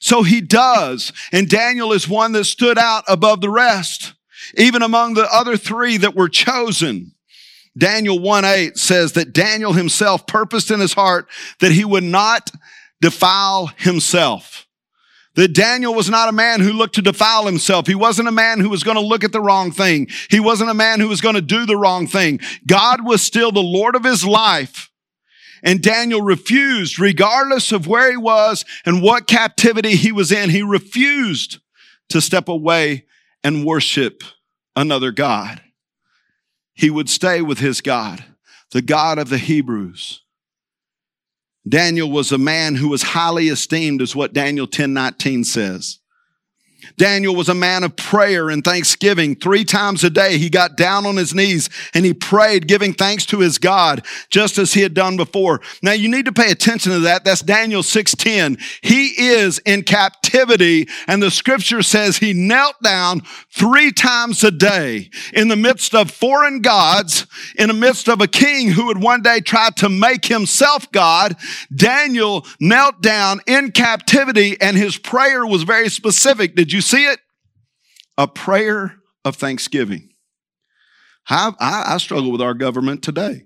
So 0.00 0.22
he 0.22 0.40
does. 0.40 1.12
And 1.32 1.48
Daniel 1.48 1.92
is 1.92 2.08
one 2.08 2.32
that 2.32 2.44
stood 2.44 2.78
out 2.78 3.04
above 3.08 3.40
the 3.40 3.50
rest, 3.50 4.14
even 4.56 4.82
among 4.82 5.14
the 5.14 5.32
other 5.32 5.56
three 5.56 5.96
that 5.98 6.14
were 6.14 6.28
chosen. 6.28 7.12
Daniel 7.76 8.18
1 8.18 8.44
8 8.44 8.78
says 8.78 9.12
that 9.12 9.32
Daniel 9.32 9.72
himself 9.72 10.26
purposed 10.26 10.70
in 10.70 10.80
his 10.80 10.92
heart 10.92 11.28
that 11.60 11.72
he 11.72 11.84
would 11.84 12.04
not 12.04 12.50
defile 13.00 13.66
himself. 13.76 14.66
That 15.34 15.52
Daniel 15.52 15.92
was 15.92 16.08
not 16.08 16.28
a 16.28 16.32
man 16.32 16.60
who 16.60 16.72
looked 16.72 16.94
to 16.94 17.02
defile 17.02 17.44
himself. 17.46 17.88
He 17.88 17.96
wasn't 17.96 18.28
a 18.28 18.32
man 18.32 18.60
who 18.60 18.70
was 18.70 18.84
going 18.84 18.96
to 18.96 19.00
look 19.00 19.24
at 19.24 19.32
the 19.32 19.40
wrong 19.40 19.72
thing. 19.72 20.06
He 20.30 20.38
wasn't 20.38 20.70
a 20.70 20.74
man 20.74 21.00
who 21.00 21.08
was 21.08 21.20
going 21.20 21.34
to 21.34 21.40
do 21.40 21.66
the 21.66 21.76
wrong 21.76 22.06
thing. 22.06 22.38
God 22.66 23.04
was 23.04 23.20
still 23.20 23.50
the 23.50 23.60
Lord 23.60 23.96
of 23.96 24.04
his 24.04 24.24
life 24.24 24.90
and 25.64 25.82
Daniel 25.82 26.20
refused, 26.20 26.98
regardless 26.98 27.72
of 27.72 27.86
where 27.86 28.10
he 28.10 28.18
was 28.18 28.66
and 28.84 29.02
what 29.02 29.26
captivity 29.26 29.96
he 29.96 30.12
was 30.12 30.30
in, 30.30 30.50
he 30.50 30.62
refused 30.62 31.58
to 32.10 32.20
step 32.20 32.48
away 32.48 33.06
and 33.42 33.64
worship 33.64 34.22
another 34.76 35.10
God. 35.10 35.62
He 36.74 36.90
would 36.90 37.08
stay 37.08 37.40
with 37.40 37.58
his 37.58 37.80
God, 37.80 38.22
the 38.72 38.82
God 38.82 39.18
of 39.18 39.30
the 39.30 39.38
Hebrews. 39.38 40.20
Daniel 41.66 42.10
was 42.10 42.30
a 42.30 42.36
man 42.36 42.74
who 42.74 42.90
was 42.90 43.02
highly 43.02 43.48
esteemed, 43.48 44.02
is 44.02 44.14
what 44.14 44.34
Daniel 44.34 44.66
10 44.66 44.92
19 44.92 45.44
says. 45.44 45.98
Daniel 46.96 47.34
was 47.34 47.48
a 47.48 47.54
man 47.54 47.84
of 47.84 47.96
prayer 47.96 48.50
and 48.50 48.62
thanksgiving. 48.62 49.36
Three 49.36 49.64
times 49.64 50.04
a 50.04 50.10
day, 50.10 50.38
he 50.38 50.50
got 50.50 50.76
down 50.76 51.06
on 51.06 51.16
his 51.16 51.34
knees 51.34 51.68
and 51.92 52.04
he 52.04 52.14
prayed, 52.14 52.66
giving 52.66 52.92
thanks 52.92 53.26
to 53.26 53.40
his 53.40 53.58
God, 53.58 54.04
just 54.30 54.58
as 54.58 54.74
he 54.74 54.82
had 54.82 54.94
done 54.94 55.16
before. 55.16 55.60
Now, 55.82 55.92
you 55.92 56.08
need 56.08 56.26
to 56.26 56.32
pay 56.32 56.50
attention 56.50 56.92
to 56.92 57.00
that. 57.00 57.24
That's 57.24 57.42
Daniel 57.42 57.82
6:10. 57.82 58.58
He 58.82 59.08
is 59.08 59.58
in 59.60 59.82
captivity, 59.82 60.88
and 61.06 61.22
the 61.22 61.30
scripture 61.30 61.82
says 61.82 62.18
he 62.18 62.32
knelt 62.32 62.76
down 62.82 63.22
three 63.50 63.92
times 63.92 64.42
a 64.44 64.50
day 64.50 65.10
in 65.32 65.48
the 65.48 65.56
midst 65.56 65.94
of 65.94 66.10
foreign 66.10 66.60
gods, 66.60 67.26
in 67.56 67.68
the 67.68 67.74
midst 67.74 68.08
of 68.08 68.20
a 68.20 68.28
king 68.28 68.70
who 68.70 68.86
would 68.86 69.00
one 69.00 69.22
day 69.22 69.40
try 69.40 69.70
to 69.76 69.88
make 69.88 70.26
himself 70.26 70.90
God. 70.92 71.36
Daniel 71.74 72.46
knelt 72.60 73.00
down 73.00 73.40
in 73.46 73.70
captivity, 73.70 74.56
and 74.60 74.76
his 74.76 74.96
prayer 74.96 75.46
was 75.46 75.62
very 75.62 75.88
specific. 75.88 76.54
Did 76.54 76.72
you 76.74 76.80
see 76.80 77.06
it? 77.06 77.20
A 78.18 78.28
prayer 78.28 78.96
of 79.24 79.36
thanksgiving. 79.36 80.10
I, 81.28 81.52
I, 81.58 81.94
I 81.94 81.98
struggle 81.98 82.30
with 82.30 82.42
our 82.42 82.54
government 82.54 83.02
today. 83.02 83.44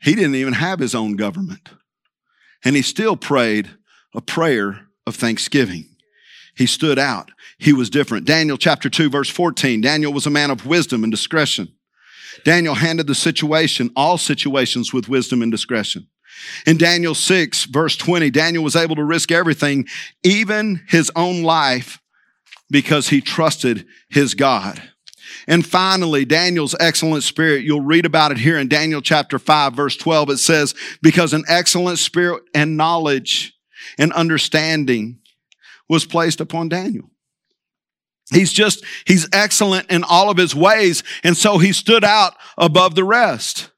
He 0.00 0.14
didn't 0.14 0.34
even 0.34 0.54
have 0.54 0.80
his 0.80 0.94
own 0.94 1.16
government. 1.16 1.68
And 2.64 2.74
he 2.74 2.82
still 2.82 3.16
prayed 3.16 3.70
a 4.14 4.20
prayer 4.20 4.88
of 5.06 5.14
thanksgiving. 5.14 5.88
He 6.56 6.66
stood 6.66 6.98
out. 6.98 7.30
He 7.58 7.72
was 7.72 7.88
different. 7.88 8.26
Daniel 8.26 8.58
chapter 8.58 8.90
2 8.90 9.08
verse 9.08 9.30
14. 9.30 9.80
Daniel 9.80 10.12
was 10.12 10.26
a 10.26 10.30
man 10.30 10.50
of 10.50 10.66
wisdom 10.66 11.04
and 11.04 11.10
discretion. 11.10 11.68
Daniel 12.44 12.74
handled 12.74 13.06
the 13.06 13.14
situation, 13.14 13.90
all 13.94 14.18
situations 14.18 14.92
with 14.92 15.08
wisdom 15.08 15.42
and 15.42 15.52
discretion. 15.52 16.08
In 16.66 16.76
Daniel 16.76 17.14
6, 17.14 17.64
verse 17.64 17.96
20, 17.96 18.30
Daniel 18.30 18.64
was 18.64 18.76
able 18.76 18.96
to 18.96 19.04
risk 19.04 19.32
everything, 19.32 19.86
even 20.22 20.82
his 20.88 21.10
own 21.16 21.42
life, 21.42 22.00
because 22.70 23.08
he 23.08 23.20
trusted 23.20 23.86
his 24.08 24.34
God. 24.34 24.82
And 25.46 25.66
finally, 25.66 26.24
Daniel's 26.24 26.74
excellent 26.78 27.22
spirit, 27.22 27.64
you'll 27.64 27.80
read 27.80 28.06
about 28.06 28.32
it 28.32 28.38
here 28.38 28.58
in 28.58 28.68
Daniel 28.68 29.00
chapter 29.00 29.38
5, 29.38 29.72
verse 29.74 29.96
12. 29.96 30.30
It 30.30 30.38
says, 30.38 30.74
because 31.02 31.32
an 31.32 31.44
excellent 31.48 31.98
spirit 31.98 32.42
and 32.54 32.76
knowledge 32.76 33.54
and 33.98 34.12
understanding 34.12 35.18
was 35.88 36.04
placed 36.04 36.40
upon 36.40 36.68
Daniel. 36.68 37.10
He's 38.30 38.52
just, 38.52 38.84
he's 39.06 39.28
excellent 39.32 39.90
in 39.90 40.04
all 40.04 40.30
of 40.30 40.36
his 40.36 40.54
ways. 40.54 41.02
And 41.22 41.36
so 41.36 41.58
he 41.58 41.72
stood 41.72 42.04
out 42.04 42.34
above 42.56 42.94
the 42.94 43.04
rest. 43.04 43.70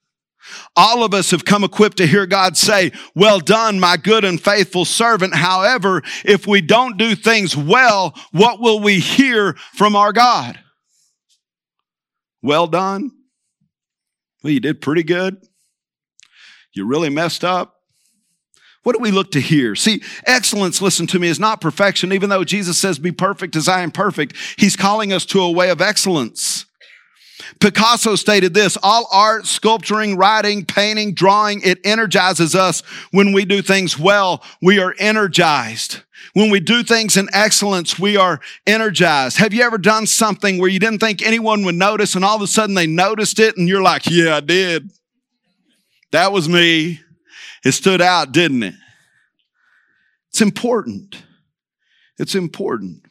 All 0.76 1.04
of 1.04 1.14
us 1.14 1.30
have 1.30 1.44
come 1.44 1.64
equipped 1.64 1.96
to 1.98 2.06
hear 2.06 2.26
God 2.26 2.56
say, 2.56 2.92
well 3.14 3.40
done, 3.40 3.80
my 3.80 3.96
good 3.96 4.24
and 4.24 4.40
faithful 4.40 4.84
servant. 4.84 5.34
However, 5.34 6.02
if 6.24 6.46
we 6.46 6.60
don't 6.60 6.96
do 6.96 7.14
things 7.14 7.56
well, 7.56 8.14
what 8.32 8.60
will 8.60 8.80
we 8.80 9.00
hear 9.00 9.54
from 9.72 9.96
our 9.96 10.12
God? 10.12 10.58
Well 12.42 12.66
done. 12.66 13.10
Well, 14.42 14.52
you 14.52 14.60
did 14.60 14.80
pretty 14.80 15.02
good. 15.02 15.38
You 16.74 16.86
really 16.86 17.08
messed 17.08 17.44
up. 17.44 17.76
What 18.82 18.94
do 18.94 18.98
we 18.98 19.10
look 19.10 19.32
to 19.32 19.40
hear? 19.40 19.74
See, 19.74 20.02
excellence, 20.26 20.82
listen 20.82 21.06
to 21.08 21.18
me, 21.18 21.28
is 21.28 21.40
not 21.40 21.62
perfection. 21.62 22.12
Even 22.12 22.28
though 22.28 22.44
Jesus 22.44 22.76
says, 22.76 22.98
be 22.98 23.12
perfect 23.12 23.56
as 23.56 23.66
I 23.66 23.80
am 23.80 23.90
perfect, 23.90 24.36
he's 24.58 24.76
calling 24.76 25.10
us 25.10 25.24
to 25.26 25.40
a 25.40 25.50
way 25.50 25.70
of 25.70 25.80
excellence. 25.80 26.53
Picasso 27.60 28.16
stated 28.16 28.54
this, 28.54 28.76
all 28.82 29.08
art, 29.12 29.46
sculpturing, 29.46 30.16
writing, 30.16 30.64
painting, 30.64 31.14
drawing, 31.14 31.60
it 31.62 31.78
energizes 31.84 32.54
us 32.54 32.82
when 33.10 33.32
we 33.32 33.44
do 33.44 33.62
things 33.62 33.98
well. 33.98 34.42
We 34.60 34.78
are 34.78 34.94
energized. 34.98 36.00
When 36.32 36.50
we 36.50 36.60
do 36.60 36.82
things 36.82 37.16
in 37.16 37.28
excellence, 37.32 37.98
we 37.98 38.16
are 38.16 38.40
energized. 38.66 39.38
Have 39.38 39.54
you 39.54 39.62
ever 39.62 39.78
done 39.78 40.06
something 40.06 40.58
where 40.58 40.68
you 40.68 40.80
didn't 40.80 40.98
think 40.98 41.22
anyone 41.22 41.64
would 41.64 41.76
notice 41.76 42.14
and 42.14 42.24
all 42.24 42.36
of 42.36 42.42
a 42.42 42.46
sudden 42.46 42.74
they 42.74 42.86
noticed 42.86 43.38
it 43.38 43.56
and 43.56 43.68
you're 43.68 43.82
like, 43.82 44.06
yeah, 44.06 44.36
I 44.36 44.40
did. 44.40 44.90
That 46.10 46.32
was 46.32 46.48
me. 46.48 47.00
It 47.64 47.72
stood 47.72 48.00
out, 48.00 48.32
didn't 48.32 48.62
it? 48.62 48.74
It's 50.30 50.40
important. 50.40 51.22
It's 52.18 52.34
important. 52.34 53.04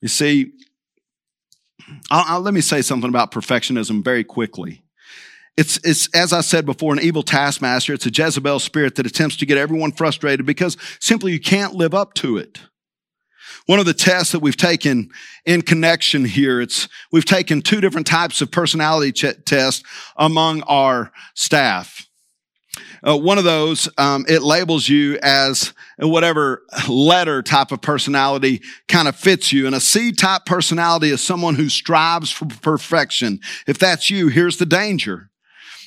You 0.00 0.08
see, 0.08 0.52
I'll, 2.10 2.24
I'll, 2.26 2.40
let 2.40 2.54
me 2.54 2.60
say 2.60 2.82
something 2.82 3.08
about 3.08 3.32
perfectionism 3.32 4.04
very 4.04 4.24
quickly. 4.24 4.82
It's, 5.56 5.78
it's, 5.84 6.08
as 6.14 6.32
I 6.32 6.40
said 6.40 6.64
before, 6.64 6.92
an 6.92 7.00
evil 7.00 7.22
taskmaster. 7.22 7.92
It's 7.92 8.06
a 8.06 8.10
Jezebel 8.10 8.58
spirit 8.60 8.94
that 8.94 9.06
attempts 9.06 9.36
to 9.38 9.46
get 9.46 9.58
everyone 9.58 9.92
frustrated 9.92 10.46
because 10.46 10.76
simply 10.98 11.32
you 11.32 11.40
can't 11.40 11.74
live 11.74 11.94
up 11.94 12.14
to 12.14 12.38
it. 12.38 12.60
One 13.66 13.78
of 13.78 13.86
the 13.86 13.94
tests 13.94 14.32
that 14.32 14.40
we've 14.40 14.56
taken 14.56 15.10
in 15.44 15.62
connection 15.62 16.24
here, 16.24 16.60
it's, 16.60 16.88
we've 17.12 17.24
taken 17.24 17.62
two 17.62 17.80
different 17.80 18.06
types 18.06 18.40
of 18.40 18.50
personality 18.50 19.12
ch- 19.12 19.44
tests 19.44 19.84
among 20.16 20.62
our 20.62 21.12
staff. 21.34 22.08
Uh, 23.04 23.16
one 23.16 23.36
of 23.36 23.44
those, 23.44 23.88
um, 23.98 24.24
it 24.28 24.42
labels 24.42 24.88
you 24.88 25.18
as 25.22 25.74
whatever 25.98 26.62
letter 26.88 27.42
type 27.42 27.72
of 27.72 27.80
personality 27.80 28.62
kind 28.86 29.08
of 29.08 29.16
fits 29.16 29.52
you. 29.52 29.66
And 29.66 29.74
a 29.74 29.80
C 29.80 30.12
type 30.12 30.44
personality 30.46 31.10
is 31.10 31.20
someone 31.20 31.56
who 31.56 31.68
strives 31.68 32.30
for 32.30 32.46
perfection. 32.46 33.40
If 33.66 33.78
that's 33.78 34.08
you, 34.08 34.28
here's 34.28 34.58
the 34.58 34.66
danger. 34.66 35.30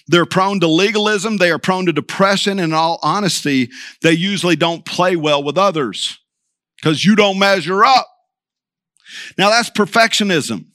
They're 0.08 0.26
prone 0.26 0.60
to 0.60 0.68
legalism. 0.68 1.38
They 1.38 1.52
are 1.52 1.58
prone 1.58 1.86
to 1.86 1.94
depression. 1.94 2.60
And 2.60 2.72
in 2.72 2.74
all 2.74 3.00
honesty, 3.02 3.72
they 4.02 4.12
usually 4.12 4.56
don't 4.56 4.86
play 4.86 5.16
well 5.16 5.42
with 5.42 5.58
others 5.58 6.20
because 6.76 7.06
you 7.06 7.16
don't 7.16 7.40
measure 7.40 7.84
up. 7.84 8.08
Now 9.38 9.50
that's 9.50 9.70
perfectionism. 9.70 10.66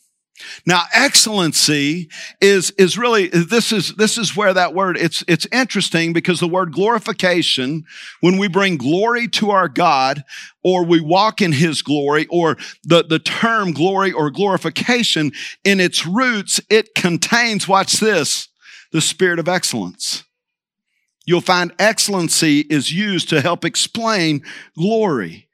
Now, 0.67 0.85
excellency 0.93 2.09
is, 2.41 2.71
is 2.73 2.99
really, 2.99 3.29
this 3.29 3.73
is, 3.73 3.95
this 3.97 4.19
is 4.19 4.37
where 4.37 4.55
that 4.55 4.75
word, 4.75 4.97
it's, 4.97 5.25
it's 5.27 5.47
interesting 5.53 6.13
because 6.13 6.41
the 6.41 6.49
word 6.49 6.73
glorification, 6.73 7.85
when 8.21 8.39
we 8.39 8.49
bring 8.49 8.77
glory 8.77 9.29
to 9.29 9.51
our 9.51 9.69
God, 9.69 10.25
or 10.63 10.85
we 10.85 11.01
walk 11.01 11.41
in 11.41 11.53
his 11.53 11.83
glory, 11.83 12.27
or 12.31 12.57
the, 12.85 13.03
the 13.03 13.19
term 13.19 13.73
glory 13.73 14.13
or 14.13 14.31
glorification, 14.31 15.33
in 15.65 15.81
its 15.81 16.07
roots, 16.07 16.61
it 16.71 16.95
contains, 16.95 17.67
watch 17.67 17.95
this, 17.95 18.49
the 18.93 19.01
spirit 19.01 19.39
of 19.39 19.49
excellence. 19.49 20.25
You'll 21.27 21.41
find 21.41 21.73
excellency 21.79 22.61
is 22.61 22.93
used 22.93 23.29
to 23.29 23.41
help 23.41 23.65
explain 23.65 24.43
glory. 24.77 25.49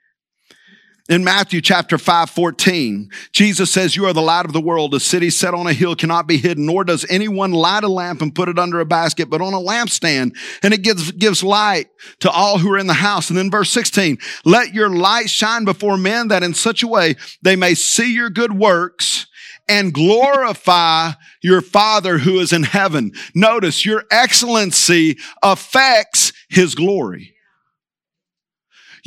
In 1.08 1.22
Matthew 1.22 1.60
chapter 1.60 1.98
5, 1.98 2.30
14, 2.30 3.10
Jesus 3.30 3.70
says, 3.70 3.94
You 3.94 4.06
are 4.06 4.12
the 4.12 4.20
light 4.20 4.44
of 4.44 4.52
the 4.52 4.60
world. 4.60 4.92
A 4.92 4.98
city 4.98 5.30
set 5.30 5.54
on 5.54 5.68
a 5.68 5.72
hill 5.72 5.94
cannot 5.94 6.26
be 6.26 6.36
hidden, 6.36 6.66
nor 6.66 6.82
does 6.82 7.06
anyone 7.08 7.52
light 7.52 7.84
a 7.84 7.88
lamp 7.88 8.22
and 8.22 8.34
put 8.34 8.48
it 8.48 8.58
under 8.58 8.80
a 8.80 8.84
basket, 8.84 9.30
but 9.30 9.40
on 9.40 9.54
a 9.54 9.58
lampstand, 9.58 10.36
and 10.64 10.74
it 10.74 10.82
gives, 10.82 11.12
gives 11.12 11.44
light 11.44 11.86
to 12.18 12.30
all 12.30 12.58
who 12.58 12.72
are 12.72 12.78
in 12.78 12.88
the 12.88 12.92
house. 12.92 13.30
And 13.30 13.38
then 13.38 13.52
verse 13.52 13.70
16, 13.70 14.18
let 14.44 14.74
your 14.74 14.90
light 14.90 15.30
shine 15.30 15.64
before 15.64 15.96
men 15.96 16.26
that 16.28 16.42
in 16.42 16.54
such 16.54 16.82
a 16.82 16.88
way 16.88 17.14
they 17.40 17.54
may 17.54 17.74
see 17.74 18.12
your 18.12 18.30
good 18.30 18.52
works 18.52 19.28
and 19.68 19.94
glorify 19.94 21.12
your 21.40 21.60
Father 21.60 22.18
who 22.18 22.40
is 22.40 22.52
in 22.52 22.64
heaven. 22.64 23.12
Notice 23.32 23.86
your 23.86 24.04
excellency 24.10 25.18
affects 25.40 26.32
his 26.48 26.74
glory. 26.74 27.35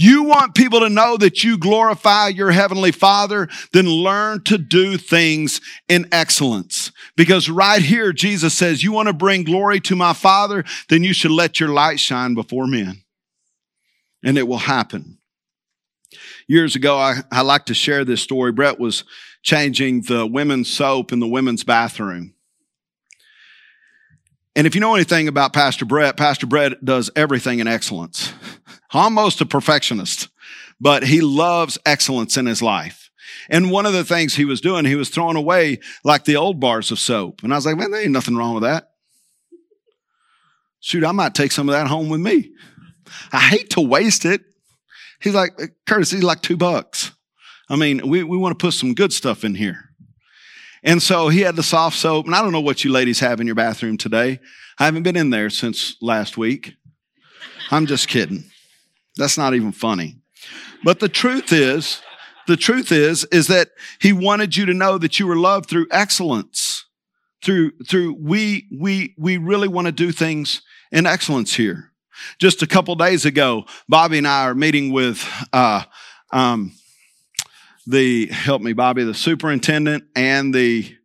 You 0.01 0.23
want 0.23 0.55
people 0.55 0.79
to 0.79 0.89
know 0.89 1.17
that 1.17 1.43
you 1.43 1.57
glorify 1.57 2.29
your 2.29 2.51
heavenly 2.51 2.93
father, 2.93 3.49
then 3.73 3.85
learn 3.85 4.45
to 4.45 4.57
do 4.57 4.95
things 4.95 5.59
in 5.89 6.07
excellence. 6.13 6.93
Because 7.17 7.49
right 7.49 7.81
here, 7.81 8.13
Jesus 8.13 8.53
says, 8.53 8.81
you 8.81 8.93
want 8.93 9.07
to 9.09 9.13
bring 9.13 9.43
glory 9.43 9.81
to 9.81 9.97
my 9.97 10.13
father, 10.13 10.63
then 10.87 11.03
you 11.03 11.11
should 11.11 11.31
let 11.31 11.59
your 11.59 11.67
light 11.67 11.99
shine 11.99 12.33
before 12.33 12.65
men. 12.65 13.03
And 14.23 14.37
it 14.37 14.47
will 14.47 14.59
happen. 14.59 15.17
Years 16.47 16.77
ago, 16.77 16.97
I, 16.97 17.15
I 17.29 17.41
like 17.41 17.65
to 17.65 17.73
share 17.73 18.05
this 18.05 18.21
story. 18.21 18.53
Brett 18.53 18.79
was 18.79 19.03
changing 19.41 20.03
the 20.03 20.25
women's 20.25 20.69
soap 20.69 21.11
in 21.11 21.19
the 21.19 21.27
women's 21.27 21.65
bathroom. 21.65 22.35
And 24.59 24.67
if 24.67 24.75
you 24.75 24.81
know 24.81 24.93
anything 24.93 25.29
about 25.29 25.53
Pastor 25.53 25.85
Brett, 25.85 26.17
Pastor 26.17 26.45
Brett 26.45 26.83
does 26.83 27.09
everything 27.15 27.59
in 27.59 27.67
excellence 27.69 28.33
almost 28.93 29.39
a 29.39 29.45
perfectionist, 29.45 30.27
but 30.81 31.01
he 31.01 31.21
loves 31.21 31.77
excellence 31.85 32.35
in 32.35 32.45
his 32.45 32.61
life. 32.61 33.09
And 33.49 33.71
one 33.71 33.85
of 33.85 33.93
the 33.93 34.03
things 34.03 34.35
he 34.35 34.43
was 34.43 34.59
doing, 34.59 34.83
he 34.83 34.97
was 34.97 35.07
throwing 35.07 35.37
away 35.37 35.79
like 36.03 36.25
the 36.25 36.35
old 36.35 36.59
bars 36.59 36.91
of 36.91 36.99
soap. 36.99 37.41
And 37.41 37.53
I 37.53 37.55
was 37.55 37.65
like, 37.65 37.77
man, 37.77 37.91
there 37.91 38.01
ain't 38.01 38.11
nothing 38.11 38.35
wrong 38.35 38.53
with 38.53 38.63
that. 38.63 38.89
Shoot, 40.81 41.05
I 41.05 41.13
might 41.13 41.35
take 41.35 41.53
some 41.53 41.69
of 41.69 41.73
that 41.73 41.87
home 41.87 42.09
with 42.09 42.19
me. 42.19 42.51
I 43.31 43.39
hate 43.39 43.69
to 43.69 43.81
waste 43.81 44.25
it. 44.25 44.41
He's 45.21 45.35
like, 45.35 45.57
Curtis, 45.87 46.11
he's 46.11 46.21
like 46.21 46.41
two 46.41 46.57
bucks. 46.57 47.13
I 47.69 47.77
mean, 47.77 48.09
we, 48.09 48.23
we 48.23 48.37
want 48.37 48.59
to 48.59 48.61
put 48.61 48.73
some 48.73 48.93
good 48.93 49.13
stuff 49.13 49.45
in 49.45 49.55
here. 49.55 49.88
And 50.83 51.01
so 51.01 51.29
he 51.29 51.41
had 51.41 51.55
the 51.55 51.63
soft 51.63 51.97
soap. 51.97 52.25
And 52.25 52.35
I 52.35 52.41
don't 52.41 52.51
know 52.51 52.61
what 52.61 52.83
you 52.83 52.91
ladies 52.91 53.19
have 53.19 53.41
in 53.41 53.47
your 53.47 53.55
bathroom 53.55 53.97
today. 53.97 54.39
I 54.77 54.85
haven't 54.85 55.03
been 55.03 55.17
in 55.17 55.29
there 55.29 55.49
since 55.49 55.97
last 56.01 56.37
week. 56.37 56.75
I'm 57.71 57.85
just 57.85 58.07
kidding. 58.07 58.45
That's 59.17 59.37
not 59.37 59.53
even 59.53 59.71
funny. 59.71 60.17
But 60.83 60.99
the 60.99 61.09
truth 61.09 61.51
is, 61.51 62.01
the 62.47 62.57
truth 62.57 62.91
is, 62.91 63.25
is 63.25 63.47
that 63.47 63.69
he 63.99 64.13
wanted 64.13 64.55
you 64.55 64.65
to 64.65 64.73
know 64.73 64.97
that 64.97 65.19
you 65.19 65.27
were 65.27 65.35
loved 65.35 65.69
through 65.69 65.87
excellence. 65.91 66.85
Through, 67.43 67.71
through, 67.87 68.17
we, 68.19 68.67
we, 68.77 69.15
we 69.17 69.37
really 69.37 69.67
want 69.67 69.85
to 69.85 69.91
do 69.91 70.11
things 70.11 70.61
in 70.91 71.05
excellence 71.05 71.53
here. 71.53 71.91
Just 72.37 72.61
a 72.61 72.67
couple 72.67 72.95
days 72.95 73.25
ago, 73.25 73.65
Bobby 73.87 74.17
and 74.17 74.27
I 74.27 74.43
are 74.43 74.55
meeting 74.55 74.91
with, 74.91 75.25
uh, 75.53 75.83
um, 76.31 76.73
the, 77.89 78.27
help 78.27 78.61
me, 78.61 78.73
Bobby, 78.73 79.03
the 79.03 79.13
superintendent 79.13 80.05
and 80.15 80.53
the, 80.53 80.95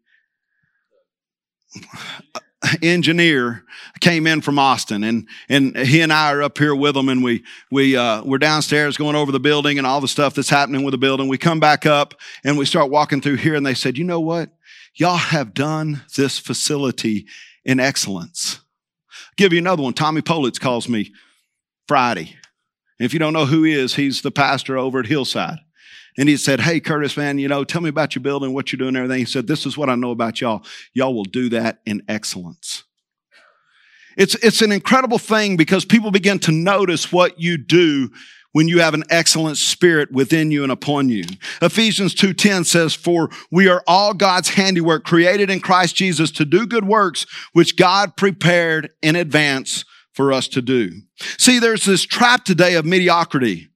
engineer 2.83 3.65
came 4.01 4.27
in 4.27 4.41
from 4.41 4.59
Austin 4.59 5.05
and, 5.05 5.29
and 5.49 5.77
he 5.77 6.01
and 6.01 6.13
I 6.13 6.33
are 6.33 6.43
up 6.43 6.59
here 6.59 6.75
with 6.75 6.97
him 6.97 7.09
and 7.09 7.23
we, 7.23 7.45
we, 7.71 7.97
uh, 7.97 8.23
we're 8.25 8.39
downstairs 8.39 8.97
going 8.97 9.17
over 9.17 9.33
the 9.33 9.41
building 9.41 9.79
and 9.79 9.87
all 9.87 10.01
the 10.01 10.09
stuff 10.09 10.35
that's 10.35 10.49
happening 10.49 10.83
with 10.83 10.93
the 10.93 10.99
building. 10.99 11.29
We 11.29 11.39
come 11.39 11.61
back 11.61 11.87
up 11.87 12.15
and 12.43 12.57
we 12.57 12.65
start 12.65 12.91
walking 12.91 13.21
through 13.21 13.37
here 13.37 13.55
and 13.55 13.67
they 13.67 13.75
said, 13.75 13.99
you 13.99 14.05
know 14.05 14.21
what? 14.21 14.51
Y'all 14.95 15.17
have 15.17 15.55
done 15.55 16.03
this 16.17 16.39
facility 16.39 17.27
in 17.65 17.81
excellence. 17.81 18.61
I'll 19.11 19.35
give 19.37 19.53
you 19.53 19.59
another 19.59 19.83
one. 19.83 19.95
Tommy 19.95 20.23
Politz 20.23 20.61
calls 20.61 20.89
me 20.89 21.13
Friday. 21.89 22.37
if 22.99 23.13
you 23.13 23.19
don't 23.19 23.33
know 23.33 23.47
who 23.47 23.63
he 23.65 23.73
is, 23.73 23.97
he's 23.97 24.23
the 24.23 24.31
pastor 24.31 24.79
over 24.79 25.01
at 25.01 25.07
Hillside. 25.07 25.59
And 26.17 26.29
he 26.29 26.37
said, 26.37 26.61
Hey, 26.61 26.81
Curtis, 26.81 27.17
man, 27.17 27.39
you 27.39 27.49
know, 27.49 27.65
tell 27.65 27.81
me 27.81 27.89
about 27.89 28.15
your 28.15 28.23
building, 28.23 28.53
what 28.53 28.73
you're 28.73 28.79
doing, 28.79 28.97
everything. 28.97 29.19
He 29.19 29.25
said, 29.25 29.47
This 29.47 29.67
is 29.67 29.77
what 29.77 29.91
I 29.91 29.95
know 29.95 30.11
about 30.11 30.41
y'all. 30.41 30.65
Y'all 30.93 31.15
will 31.15 31.25
do 31.25 31.49
that 31.51 31.81
in 31.87 32.03
excellence. 32.09 32.85
It's, 34.17 34.37
it's 34.37 34.63
an 34.63 34.71
incredible 34.71 35.19
thing 35.19 35.57
because 35.57 35.85
people 35.85 36.11
begin 36.11 36.39
to 36.41 36.53
notice 36.53 37.13
what 37.13 37.41
you 37.41 37.57
do 37.59 38.11
when 38.55 38.69
you 38.69 38.79
have 38.79 38.95
an 38.95 39.03
excellent 39.11 39.57
spirit 39.57 40.13
within 40.13 40.53
you 40.53 40.63
and 40.63 40.71
upon 40.71 41.09
you. 41.09 41.25
Ephesians 41.61 42.15
2:10 42.15 42.65
says 42.65 42.95
for 42.95 43.29
we 43.51 43.69
are 43.69 43.83
all 43.87 44.15
God's 44.15 44.51
handiwork 44.51 45.05
created 45.05 45.51
in 45.51 45.61
Christ 45.61 45.97
Jesus 45.97 46.31
to 46.33 46.45
do 46.45 46.67
good 46.67 46.85
works 46.85 47.27
which 47.53 47.77
God 47.77 48.17
prepared 48.17 48.91
in 49.03 49.17
advance 49.17 49.85
for 50.13 50.33
us 50.33 50.47
to 50.49 50.63
do. 50.63 51.03
See 51.37 51.59
there's 51.59 51.85
this 51.85 52.05
trap 52.05 52.45
today 52.45 52.75
of 52.75 52.87
mediocrity. 52.87 53.69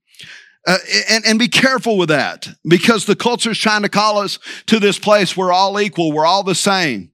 Uh, 0.66 0.76
and, 1.08 1.24
and 1.24 1.38
be 1.38 1.48
careful 1.48 1.96
with 1.96 2.08
that 2.08 2.48
because 2.66 3.06
the 3.06 3.16
culture 3.16 3.52
is 3.52 3.58
trying 3.58 3.82
to 3.82 3.88
call 3.88 4.18
us 4.18 4.38
to 4.66 4.78
this 4.78 4.98
place 4.98 5.36
we're 5.36 5.52
all 5.52 5.80
equal, 5.80 6.12
we're 6.12 6.26
all 6.26 6.42
the 6.42 6.54
same. 6.54 7.10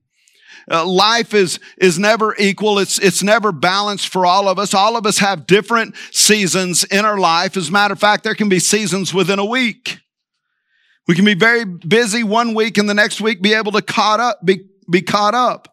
Uh, 0.69 0.85
life 0.85 1.33
is 1.33 1.59
is 1.77 1.99
never 1.99 2.35
equal. 2.39 2.79
It's 2.79 2.97
it's 2.97 3.21
never 3.21 3.51
balanced 3.51 4.07
for 4.07 4.25
all 4.25 4.47
of 4.47 4.57
us. 4.57 4.73
All 4.73 4.97
of 4.97 5.05
us 5.05 5.19
have 5.19 5.45
different 5.45 5.95
seasons 6.11 6.83
in 6.85 7.05
our 7.05 7.19
life. 7.19 7.55
As 7.55 7.69
a 7.69 7.71
matter 7.71 7.93
of 7.93 7.99
fact, 7.99 8.23
there 8.23 8.33
can 8.33 8.49
be 8.49 8.59
seasons 8.59 9.13
within 9.13 9.37
a 9.37 9.45
week. 9.45 9.99
We 11.07 11.13
can 11.13 11.25
be 11.25 11.35
very 11.35 11.65
busy 11.65 12.23
one 12.23 12.55
week 12.55 12.79
and 12.79 12.89
the 12.89 12.95
next 12.95 13.21
week 13.21 13.43
be 13.43 13.53
able 13.53 13.73
to 13.73 13.81
caught 13.81 14.19
up 14.19 14.43
be 14.43 14.65
be 14.89 15.03
caught 15.03 15.35
up. 15.35 15.71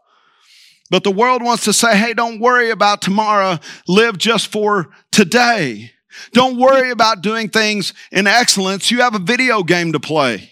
But 0.90 1.04
the 1.04 1.11
world 1.11 1.42
wants 1.42 1.64
to 1.64 1.72
say, 1.72 1.96
"Hey, 1.96 2.12
don't 2.12 2.38
worry 2.38 2.68
about 2.68 3.00
tomorrow. 3.00 3.61
Live 3.88 4.18
just 4.18 4.48
for 4.48 4.90
today." 5.11 5.92
Don't 6.33 6.59
worry 6.59 6.90
about 6.90 7.22
doing 7.22 7.48
things 7.48 7.94
in 8.11 8.27
excellence. 8.27 8.90
You 8.90 9.01
have 9.01 9.14
a 9.14 9.18
video 9.18 9.62
game 9.62 9.92
to 9.92 10.01
play. 10.01 10.51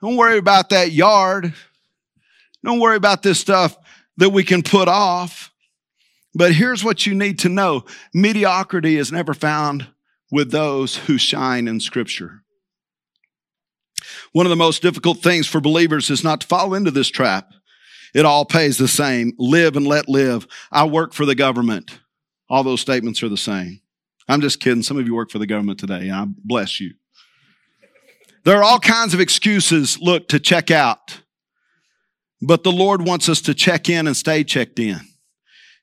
Don't 0.00 0.16
worry 0.16 0.38
about 0.38 0.70
that 0.70 0.90
yard. 0.92 1.54
Don't 2.64 2.80
worry 2.80 2.96
about 2.96 3.22
this 3.22 3.38
stuff 3.38 3.76
that 4.16 4.30
we 4.30 4.44
can 4.44 4.62
put 4.62 4.88
off. 4.88 5.50
But 6.34 6.52
here's 6.52 6.82
what 6.82 7.06
you 7.06 7.14
need 7.14 7.40
to 7.40 7.48
know 7.48 7.84
mediocrity 8.14 8.96
is 8.96 9.12
never 9.12 9.34
found 9.34 9.86
with 10.30 10.50
those 10.50 10.96
who 10.96 11.18
shine 11.18 11.68
in 11.68 11.78
Scripture. 11.78 12.42
One 14.32 14.46
of 14.46 14.50
the 14.50 14.56
most 14.56 14.82
difficult 14.82 15.18
things 15.22 15.46
for 15.46 15.60
believers 15.60 16.10
is 16.10 16.24
not 16.24 16.40
to 16.40 16.46
fall 16.46 16.74
into 16.74 16.90
this 16.90 17.08
trap. 17.08 17.52
It 18.14 18.24
all 18.24 18.44
pays 18.44 18.78
the 18.78 18.88
same. 18.88 19.32
Live 19.38 19.76
and 19.76 19.86
let 19.86 20.08
live. 20.08 20.46
I 20.70 20.86
work 20.86 21.12
for 21.12 21.26
the 21.26 21.34
government. 21.34 21.98
All 22.52 22.62
those 22.62 22.82
statements 22.82 23.22
are 23.22 23.30
the 23.30 23.36
same. 23.38 23.80
I'm 24.28 24.42
just 24.42 24.60
kidding. 24.60 24.82
Some 24.82 24.98
of 24.98 25.06
you 25.06 25.14
work 25.14 25.30
for 25.30 25.38
the 25.38 25.46
government 25.46 25.80
today, 25.80 26.08
and 26.08 26.12
I 26.12 26.26
bless 26.44 26.80
you. 26.80 26.92
There 28.44 28.58
are 28.58 28.62
all 28.62 28.78
kinds 28.78 29.14
of 29.14 29.20
excuses, 29.20 29.98
look, 30.02 30.28
to 30.28 30.38
check 30.38 30.70
out. 30.70 31.22
But 32.42 32.62
the 32.62 32.70
Lord 32.70 33.06
wants 33.06 33.30
us 33.30 33.40
to 33.42 33.54
check 33.54 33.88
in 33.88 34.06
and 34.06 34.14
stay 34.14 34.44
checked 34.44 34.78
in. 34.78 35.00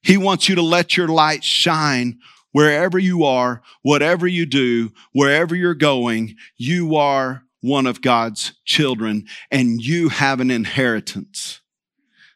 He 0.03 0.15
wants 0.15 0.47
you 0.47 0.53
to 0.55 0.62
let 0.62 0.95
your 0.95 1.08
light 1.08 1.43
shine 1.43 2.19
wherever 2.51 2.99
you 2.99 3.23
are, 3.23 3.63
whatever 3.82 4.27
you 4.27 4.45
do, 4.45 4.91
wherever 5.12 5.55
you're 5.55 5.73
going. 5.73 6.36
You 6.55 6.95
are 6.97 7.45
one 7.62 7.88
of 7.88 8.03
God's 8.03 8.53
children 8.63 9.25
and 9.49 9.82
you 9.82 10.10
have 10.10 10.39
an 10.39 10.51
inheritance. 10.51 11.62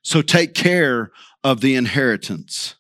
So 0.01 0.23
take 0.23 0.55
care 0.55 1.11
of 1.43 1.61
the 1.61 1.75
inheritance. 1.75 2.77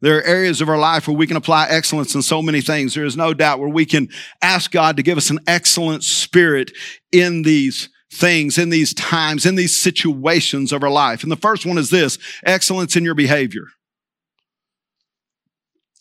There 0.00 0.18
are 0.18 0.22
areas 0.22 0.60
of 0.60 0.68
our 0.68 0.78
life 0.78 1.06
where 1.06 1.16
we 1.16 1.26
can 1.26 1.36
apply 1.36 1.66
excellence 1.68 2.14
in 2.14 2.22
so 2.22 2.40
many 2.40 2.60
things. 2.60 2.94
There 2.94 3.04
is 3.04 3.16
no 3.16 3.34
doubt 3.34 3.58
where 3.58 3.68
we 3.68 3.84
can 3.84 4.08
ask 4.40 4.70
God 4.70 4.96
to 4.96 5.02
give 5.02 5.18
us 5.18 5.30
an 5.30 5.40
excellent 5.46 6.04
spirit 6.04 6.72
in 7.12 7.42
these 7.42 7.90
things 8.12 8.58
in 8.58 8.70
these 8.70 8.92
times, 8.94 9.46
in 9.46 9.54
these 9.54 9.76
situations 9.76 10.72
of 10.72 10.82
our 10.82 10.90
life. 10.90 11.22
And 11.22 11.30
the 11.30 11.36
first 11.36 11.64
one 11.64 11.78
is 11.78 11.90
this 11.90 12.18
excellence 12.44 12.96
in 12.96 13.04
your 13.04 13.14
behavior. 13.14 13.68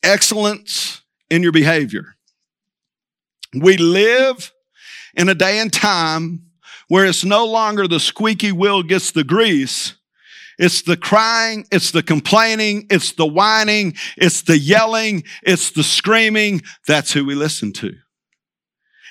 Excellence 0.02 1.02
in 1.30 1.44
your 1.44 1.52
behavior. 1.52 2.16
We 3.54 3.78
live 3.78 4.52
in 5.16 5.30
a 5.30 5.36
day 5.36 5.60
and 5.60 5.72
time 5.72 6.44
where 6.88 7.06
it's 7.06 7.24
no 7.24 7.46
longer 7.46 7.88
the 7.88 8.00
squeaky 8.00 8.52
wheel 8.52 8.82
gets 8.82 9.12
the 9.12 9.24
grease. 9.24 9.96
It's 10.60 10.82
the 10.82 10.98
crying, 10.98 11.66
it's 11.72 11.92
the 11.92 12.04
complaining, 12.04 12.86
it's 12.90 13.14
the 13.14 13.26
whining, 13.26 13.96
it's 14.18 14.42
the 14.42 14.58
yelling, 14.58 15.24
it's 15.42 15.72
the 15.72 15.84
screaming. 15.84 16.62
That's 16.86 17.14
who 17.14 17.26
we 17.26 17.34
listen 17.34 17.72
to. 17.74 17.96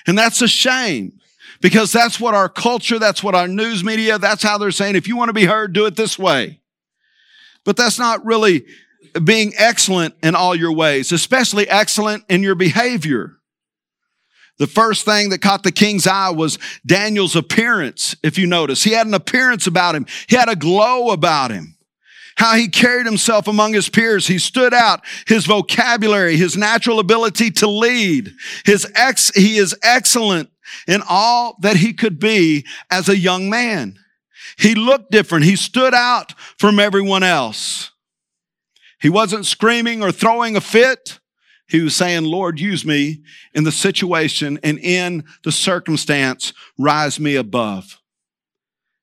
And 0.05 0.15
that's 0.15 0.43
a 0.43 0.47
shame 0.47 1.19
because 1.59 1.91
that's 1.91 2.19
what 2.19 2.35
our 2.35 2.49
culture, 2.49 2.99
that's 2.99 3.23
what 3.23 3.33
our 3.33 3.47
news 3.47 3.83
media, 3.83 4.19
that's 4.19 4.43
how 4.43 4.59
they're 4.59 4.69
saying, 4.69 4.95
if 4.95 5.07
you 5.07 5.17
want 5.17 5.29
to 5.29 5.33
be 5.33 5.45
heard, 5.45 5.73
do 5.73 5.87
it 5.87 5.95
this 5.95 6.19
way. 6.19 6.61
But 7.65 7.75
that's 7.75 7.97
not 7.97 8.23
really 8.23 8.65
being 9.23 9.53
excellent 9.57 10.13
in 10.21 10.35
all 10.35 10.55
your 10.55 10.71
ways, 10.71 11.11
especially 11.11 11.67
excellent 11.67 12.25
in 12.29 12.43
your 12.43 12.55
behavior. 12.55 13.38
The 14.59 14.67
first 14.67 15.05
thing 15.05 15.29
that 15.29 15.41
caught 15.41 15.63
the 15.63 15.71
king's 15.71 16.05
eye 16.05 16.29
was 16.29 16.59
Daniel's 16.85 17.35
appearance, 17.35 18.15
if 18.21 18.37
you 18.37 18.45
notice. 18.45 18.83
He 18.83 18.91
had 18.91 19.07
an 19.07 19.13
appearance 19.13 19.67
about 19.67 19.95
him. 19.95 20.05
He 20.27 20.35
had 20.35 20.49
a 20.49 20.55
glow 20.55 21.11
about 21.11 21.51
him. 21.51 21.77
How 22.35 22.55
he 22.55 22.67
carried 22.67 23.05
himself 23.05 23.47
among 23.47 23.73
his 23.73 23.89
peers. 23.89 24.27
He 24.27 24.37
stood 24.37 24.73
out. 24.73 25.01
His 25.27 25.45
vocabulary, 25.45 26.37
his 26.37 26.55
natural 26.55 26.99
ability 26.99 27.51
to 27.51 27.67
lead. 27.67 28.33
His 28.65 28.89
ex, 28.95 29.31
he 29.33 29.57
is 29.57 29.75
excellent 29.81 30.49
in 30.87 31.01
all 31.07 31.57
that 31.61 31.77
he 31.77 31.93
could 31.93 32.19
be 32.19 32.65
as 32.91 33.09
a 33.09 33.17
young 33.17 33.49
man. 33.49 33.97
He 34.57 34.75
looked 34.75 35.11
different. 35.11 35.45
He 35.45 35.55
stood 35.55 35.93
out 35.93 36.33
from 36.57 36.79
everyone 36.79 37.23
else. 37.23 37.91
He 39.01 39.09
wasn't 39.09 39.45
screaming 39.45 40.03
or 40.03 40.11
throwing 40.11 40.57
a 40.57 40.61
fit. 40.61 41.18
He 41.69 41.81
was 41.81 41.95
saying, 41.95 42.23
Lord, 42.23 42.59
use 42.59 42.83
me 42.83 43.21
in 43.53 43.63
the 43.63 43.71
situation 43.71 44.59
and 44.63 44.79
in 44.79 45.23
the 45.43 45.51
circumstance, 45.51 46.51
rise 46.77 47.19
me 47.19 47.35
above. 47.35 47.99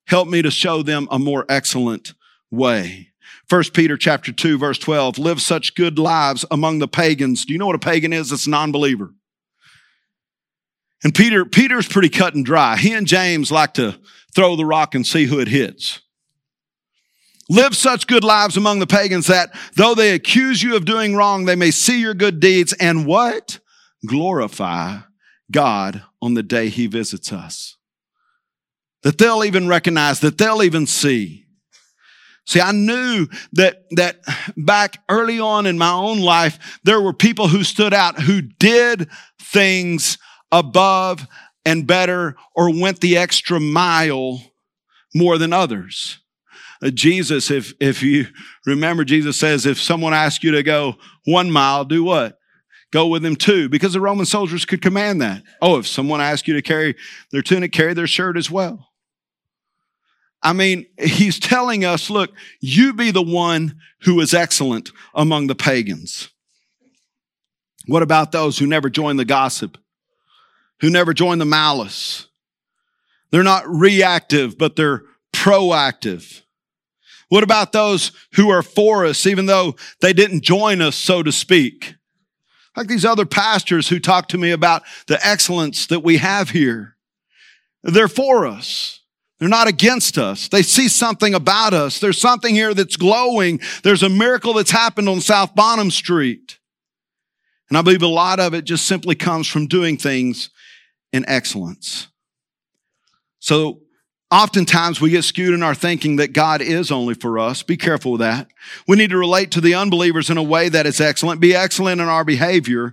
Help 0.06 0.28
me 0.28 0.42
to 0.42 0.50
show 0.50 0.82
them 0.82 1.08
a 1.10 1.18
more 1.18 1.44
excellent 1.48 2.14
way. 2.50 3.12
First 3.48 3.72
Peter 3.72 3.96
chapter 3.96 4.32
2 4.32 4.58
verse 4.58 4.78
12, 4.78 5.18
live 5.18 5.40
such 5.40 5.76
good 5.76 5.98
lives 5.98 6.44
among 6.50 6.80
the 6.80 6.88
pagans. 6.88 7.44
Do 7.44 7.52
you 7.52 7.58
know 7.58 7.66
what 7.66 7.76
a 7.76 7.80
pagan 7.80 8.12
is? 8.12 8.32
It's 8.32 8.46
a 8.46 8.50
non-believer. 8.50 9.14
And 11.04 11.14
Peter, 11.14 11.44
Peter's 11.44 11.86
pretty 11.86 12.08
cut 12.08 12.34
and 12.34 12.44
dry. 12.44 12.76
He 12.76 12.92
and 12.92 13.06
James 13.06 13.52
like 13.52 13.74
to 13.74 14.00
throw 14.34 14.56
the 14.56 14.64
rock 14.64 14.94
and 14.94 15.06
see 15.06 15.26
who 15.26 15.38
it 15.38 15.48
hits. 15.48 16.00
Live 17.48 17.76
such 17.76 18.08
good 18.08 18.24
lives 18.24 18.56
among 18.56 18.80
the 18.80 18.86
pagans 18.86 19.28
that 19.28 19.50
though 19.76 19.94
they 19.94 20.12
accuse 20.12 20.62
you 20.62 20.74
of 20.74 20.84
doing 20.84 21.14
wrong, 21.14 21.44
they 21.44 21.54
may 21.54 21.70
see 21.70 22.00
your 22.00 22.14
good 22.14 22.40
deeds 22.40 22.72
and 22.74 23.06
what? 23.06 23.60
Glorify 24.04 24.98
God 25.52 26.02
on 26.20 26.34
the 26.34 26.42
day 26.42 26.68
he 26.68 26.86
visits 26.86 27.32
us. 27.32 27.76
That 29.02 29.18
they'll 29.18 29.44
even 29.44 29.68
recognize, 29.68 30.20
that 30.20 30.38
they'll 30.38 30.62
even 30.62 30.86
see. 30.86 31.44
See, 32.46 32.60
I 32.60 32.72
knew 32.72 33.28
that, 33.52 33.84
that 33.92 34.20
back 34.56 34.98
early 35.08 35.38
on 35.38 35.66
in 35.66 35.78
my 35.78 35.92
own 35.92 36.20
life, 36.20 36.80
there 36.84 37.00
were 37.00 37.12
people 37.12 37.48
who 37.48 37.64
stood 37.64 37.94
out 37.94 38.20
who 38.20 38.40
did 38.40 39.08
things 39.40 40.18
above 40.50 41.26
and 41.64 41.86
better 41.86 42.36
or 42.54 42.80
went 42.80 43.00
the 43.00 43.16
extra 43.16 43.58
mile 43.58 44.40
more 45.14 45.38
than 45.38 45.52
others. 45.52 46.20
Uh, 46.82 46.90
Jesus, 46.90 47.50
if, 47.50 47.72
if 47.80 48.02
you 48.02 48.26
remember, 48.66 49.04
Jesus 49.04 49.38
says, 49.38 49.66
if 49.66 49.80
someone 49.80 50.14
asks 50.14 50.44
you 50.44 50.52
to 50.52 50.62
go 50.62 50.96
one 51.24 51.50
mile, 51.50 51.84
do 51.84 52.04
what? 52.04 52.38
Go 52.92 53.08
with 53.08 53.22
them 53.22 53.36
two, 53.36 53.68
because 53.68 53.94
the 53.94 54.00
Roman 54.00 54.26
soldiers 54.26 54.64
could 54.64 54.80
command 54.80 55.20
that. 55.20 55.42
Oh, 55.60 55.78
if 55.78 55.86
someone 55.86 56.20
asks 56.20 56.46
you 56.46 56.54
to 56.54 56.62
carry 56.62 56.94
their 57.32 57.42
tunic, 57.42 57.72
carry 57.72 57.94
their 57.94 58.06
shirt 58.06 58.36
as 58.36 58.50
well. 58.50 58.92
I 60.42 60.52
mean, 60.52 60.86
he's 60.98 61.40
telling 61.40 61.84
us, 61.84 62.10
look, 62.10 62.30
you 62.60 62.92
be 62.92 63.10
the 63.10 63.22
one 63.22 63.80
who 64.02 64.20
is 64.20 64.32
excellent 64.32 64.92
among 65.14 65.48
the 65.48 65.54
pagans. 65.56 66.30
What 67.86 68.02
about 68.02 68.32
those 68.32 68.58
who 68.58 68.66
never 68.66 68.88
join 68.88 69.16
the 69.16 69.24
gossip? 69.24 69.78
Who 70.80 70.90
never 70.90 71.14
join 71.14 71.38
the 71.38 71.44
malice? 71.44 72.28
They're 73.30 73.42
not 73.42 73.66
reactive, 73.66 74.56
but 74.56 74.76
they're 74.76 75.02
proactive. 75.32 76.42
What 77.28 77.42
about 77.42 77.72
those 77.72 78.12
who 78.34 78.50
are 78.50 78.62
for 78.62 79.04
us, 79.04 79.26
even 79.26 79.46
though 79.46 79.74
they 80.00 80.12
didn't 80.12 80.42
join 80.42 80.80
us, 80.80 80.94
so 80.94 81.22
to 81.22 81.32
speak? 81.32 81.94
Like 82.76 82.88
these 82.88 83.04
other 83.04 83.26
pastors 83.26 83.88
who 83.88 83.98
talk 83.98 84.28
to 84.28 84.38
me 84.38 84.50
about 84.50 84.82
the 85.06 85.18
excellence 85.26 85.86
that 85.86 86.00
we 86.00 86.18
have 86.18 86.50
here. 86.50 86.96
They're 87.82 88.08
for 88.08 88.46
us. 88.46 89.00
They're 89.38 89.48
not 89.48 89.68
against 89.68 90.18
us. 90.18 90.48
They 90.48 90.62
see 90.62 90.88
something 90.88 91.34
about 91.34 91.74
us. 91.74 92.00
There's 92.00 92.20
something 92.20 92.54
here 92.54 92.74
that's 92.74 92.96
glowing. 92.96 93.60
There's 93.82 94.02
a 94.02 94.08
miracle 94.08 94.54
that's 94.54 94.70
happened 94.70 95.08
on 95.08 95.20
South 95.20 95.54
Bonham 95.54 95.90
Street. 95.90 96.58
And 97.68 97.76
I 97.76 97.82
believe 97.82 98.02
a 98.02 98.06
lot 98.06 98.40
of 98.40 98.54
it 98.54 98.64
just 98.64 98.86
simply 98.86 99.14
comes 99.14 99.46
from 99.46 99.66
doing 99.66 99.96
things 99.96 100.50
in 101.12 101.24
excellence. 101.28 102.08
So 103.40 103.82
Oftentimes 104.36 105.00
we 105.00 105.08
get 105.08 105.24
skewed 105.24 105.54
in 105.54 105.62
our 105.62 105.74
thinking 105.74 106.16
that 106.16 106.34
God 106.34 106.60
is 106.60 106.90
only 106.90 107.14
for 107.14 107.38
us. 107.38 107.62
Be 107.62 107.78
careful 107.78 108.12
with 108.12 108.20
that. 108.20 108.48
We 108.86 108.98
need 108.98 109.08
to 109.08 109.16
relate 109.16 109.50
to 109.52 109.62
the 109.62 109.74
unbelievers 109.74 110.28
in 110.28 110.36
a 110.36 110.42
way 110.42 110.68
that 110.68 110.84
is 110.84 111.00
excellent. 111.00 111.40
Be 111.40 111.56
excellent 111.56 112.02
in 112.02 112.06
our 112.06 112.22
behavior. 112.22 112.92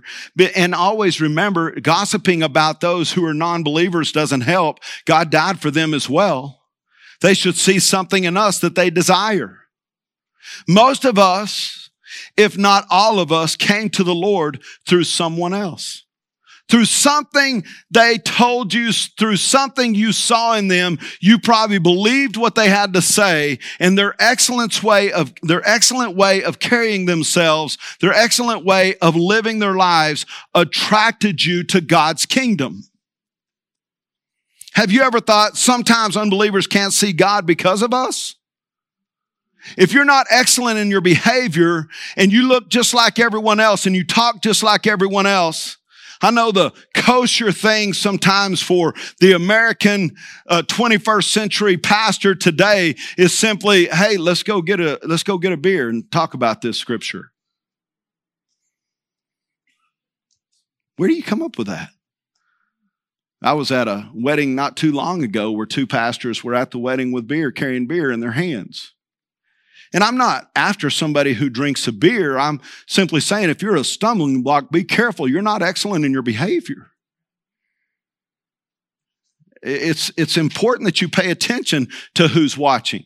And 0.56 0.74
always 0.74 1.20
remember, 1.20 1.78
gossiping 1.78 2.42
about 2.42 2.80
those 2.80 3.12
who 3.12 3.26
are 3.26 3.34
non-believers 3.34 4.10
doesn't 4.10 4.40
help. 4.40 4.80
God 5.04 5.28
died 5.28 5.60
for 5.60 5.70
them 5.70 5.92
as 5.92 6.08
well. 6.08 6.62
They 7.20 7.34
should 7.34 7.56
see 7.56 7.78
something 7.78 8.24
in 8.24 8.38
us 8.38 8.58
that 8.60 8.74
they 8.74 8.88
desire. 8.88 9.58
Most 10.66 11.04
of 11.04 11.18
us, 11.18 11.90
if 12.38 12.56
not 12.56 12.86
all 12.88 13.20
of 13.20 13.30
us, 13.30 13.54
came 13.54 13.90
to 13.90 14.02
the 14.02 14.14
Lord 14.14 14.62
through 14.86 15.04
someone 15.04 15.52
else 15.52 16.03
through 16.70 16.86
something 16.86 17.62
they 17.90 18.18
told 18.18 18.72
you, 18.72 18.92
through 18.92 19.36
something 19.36 19.94
you 19.94 20.12
saw 20.12 20.56
in 20.56 20.68
them, 20.68 20.98
you 21.20 21.38
probably 21.38 21.78
believed 21.78 22.36
what 22.36 22.54
they 22.54 22.68
had 22.68 22.94
to 22.94 23.02
say 23.02 23.58
and 23.78 23.98
their 23.98 24.14
excellent 24.18 24.82
way 24.82 25.12
of, 25.12 25.32
their 25.42 25.62
excellent 25.68 26.16
way 26.16 26.42
of 26.42 26.58
carrying 26.58 27.04
themselves, 27.04 27.76
their 28.00 28.14
excellent 28.14 28.64
way 28.64 28.94
of 28.96 29.14
living 29.14 29.58
their 29.58 29.74
lives 29.74 30.24
attracted 30.54 31.44
you 31.44 31.64
to 31.64 31.80
God's 31.80 32.24
kingdom. 32.24 32.84
Have 34.72 34.90
you 34.90 35.02
ever 35.02 35.20
thought 35.20 35.56
sometimes 35.56 36.16
unbelievers 36.16 36.66
can't 36.66 36.92
see 36.92 37.12
God 37.12 37.46
because 37.46 37.82
of 37.82 37.94
us? 37.94 38.34
If 39.78 39.92
you're 39.92 40.04
not 40.04 40.26
excellent 40.30 40.78
in 40.78 40.90
your 40.90 41.00
behavior 41.00 41.86
and 42.16 42.32
you 42.32 42.48
look 42.48 42.68
just 42.68 42.92
like 42.92 43.18
everyone 43.18 43.60
else 43.60 43.86
and 43.86 43.94
you 43.94 44.04
talk 44.04 44.42
just 44.42 44.62
like 44.62 44.86
everyone 44.86 45.26
else, 45.26 45.78
I 46.24 46.30
know 46.30 46.52
the 46.52 46.72
kosher 46.94 47.52
thing 47.52 47.92
sometimes 47.92 48.62
for 48.62 48.94
the 49.20 49.32
American 49.32 50.16
uh, 50.48 50.62
21st 50.62 51.24
century 51.24 51.76
pastor 51.76 52.34
today 52.34 52.96
is 53.18 53.36
simply, 53.36 53.88
hey, 53.88 54.16
let's 54.16 54.42
go 54.42 54.62
get 54.62 54.80
a 54.80 54.98
let's 55.02 55.22
go 55.22 55.36
get 55.36 55.52
a 55.52 55.58
beer 55.58 55.90
and 55.90 56.10
talk 56.10 56.32
about 56.32 56.62
this 56.62 56.78
scripture. 56.78 57.32
Where 60.96 61.10
do 61.10 61.14
you 61.14 61.22
come 61.22 61.42
up 61.42 61.58
with 61.58 61.66
that? 61.66 61.90
I 63.42 63.52
was 63.52 63.70
at 63.70 63.86
a 63.86 64.08
wedding 64.14 64.54
not 64.54 64.78
too 64.78 64.92
long 64.92 65.22
ago 65.22 65.52
where 65.52 65.66
two 65.66 65.86
pastors 65.86 66.42
were 66.42 66.54
at 66.54 66.70
the 66.70 66.78
wedding 66.78 67.12
with 67.12 67.28
beer, 67.28 67.52
carrying 67.52 67.86
beer 67.86 68.10
in 68.10 68.20
their 68.20 68.32
hands. 68.32 68.93
And 69.94 70.02
I'm 70.02 70.16
not 70.16 70.50
after 70.56 70.90
somebody 70.90 71.34
who 71.34 71.48
drinks 71.48 71.86
a 71.86 71.92
beer. 71.92 72.36
I'm 72.36 72.60
simply 72.88 73.20
saying 73.20 73.48
if 73.48 73.62
you're 73.62 73.76
a 73.76 73.84
stumbling 73.84 74.42
block, 74.42 74.72
be 74.72 74.82
careful. 74.82 75.28
You're 75.28 75.40
not 75.40 75.62
excellent 75.62 76.04
in 76.04 76.10
your 76.10 76.22
behavior. 76.22 76.90
It's, 79.62 80.10
it's 80.16 80.36
important 80.36 80.86
that 80.86 81.00
you 81.00 81.08
pay 81.08 81.30
attention 81.30 81.88
to 82.16 82.26
who's 82.26 82.58
watching. 82.58 83.04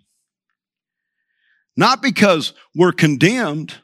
Not 1.76 2.00
because 2.00 2.54
we're 2.74 2.92
condemned, 2.92 3.74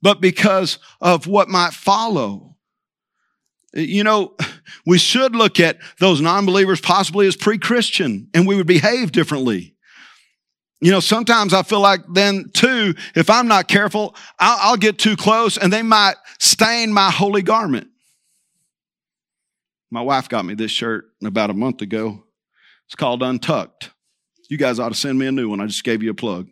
but 0.00 0.22
because 0.22 0.78
of 1.00 1.26
what 1.26 1.48
might 1.48 1.74
follow. 1.74 2.56
You 3.74 4.02
know, 4.02 4.34
we 4.86 4.96
should 4.96 5.36
look 5.36 5.60
at 5.60 5.78
those 5.98 6.22
non 6.22 6.46
believers 6.46 6.80
possibly 6.80 7.26
as 7.26 7.36
pre 7.36 7.58
Christian 7.58 8.28
and 8.32 8.46
we 8.46 8.56
would 8.56 8.66
behave 8.66 9.12
differently. 9.12 9.76
You 10.80 10.90
know, 10.90 11.00
sometimes 11.00 11.52
I 11.52 11.62
feel 11.62 11.80
like 11.80 12.00
then 12.08 12.50
too, 12.54 12.94
if 13.14 13.28
I'm 13.28 13.48
not 13.48 13.68
careful, 13.68 14.14
I'll, 14.38 14.70
I'll, 14.70 14.76
get 14.76 14.98
too 14.98 15.14
close 15.14 15.58
and 15.58 15.70
they 15.70 15.82
might 15.82 16.14
stain 16.38 16.92
my 16.92 17.10
holy 17.10 17.42
garment. 17.42 17.88
My 19.90 20.00
wife 20.00 20.28
got 20.28 20.44
me 20.44 20.54
this 20.54 20.70
shirt 20.70 21.04
about 21.22 21.50
a 21.50 21.54
month 21.54 21.82
ago. 21.82 22.24
It's 22.86 22.94
called 22.94 23.22
Untucked. 23.22 23.90
You 24.48 24.56
guys 24.56 24.78
ought 24.78 24.88
to 24.88 24.94
send 24.94 25.18
me 25.18 25.26
a 25.26 25.32
new 25.32 25.48
one. 25.48 25.60
I 25.60 25.66
just 25.66 25.84
gave 25.84 26.02
you 26.02 26.10
a 26.10 26.14
plug. 26.14 26.48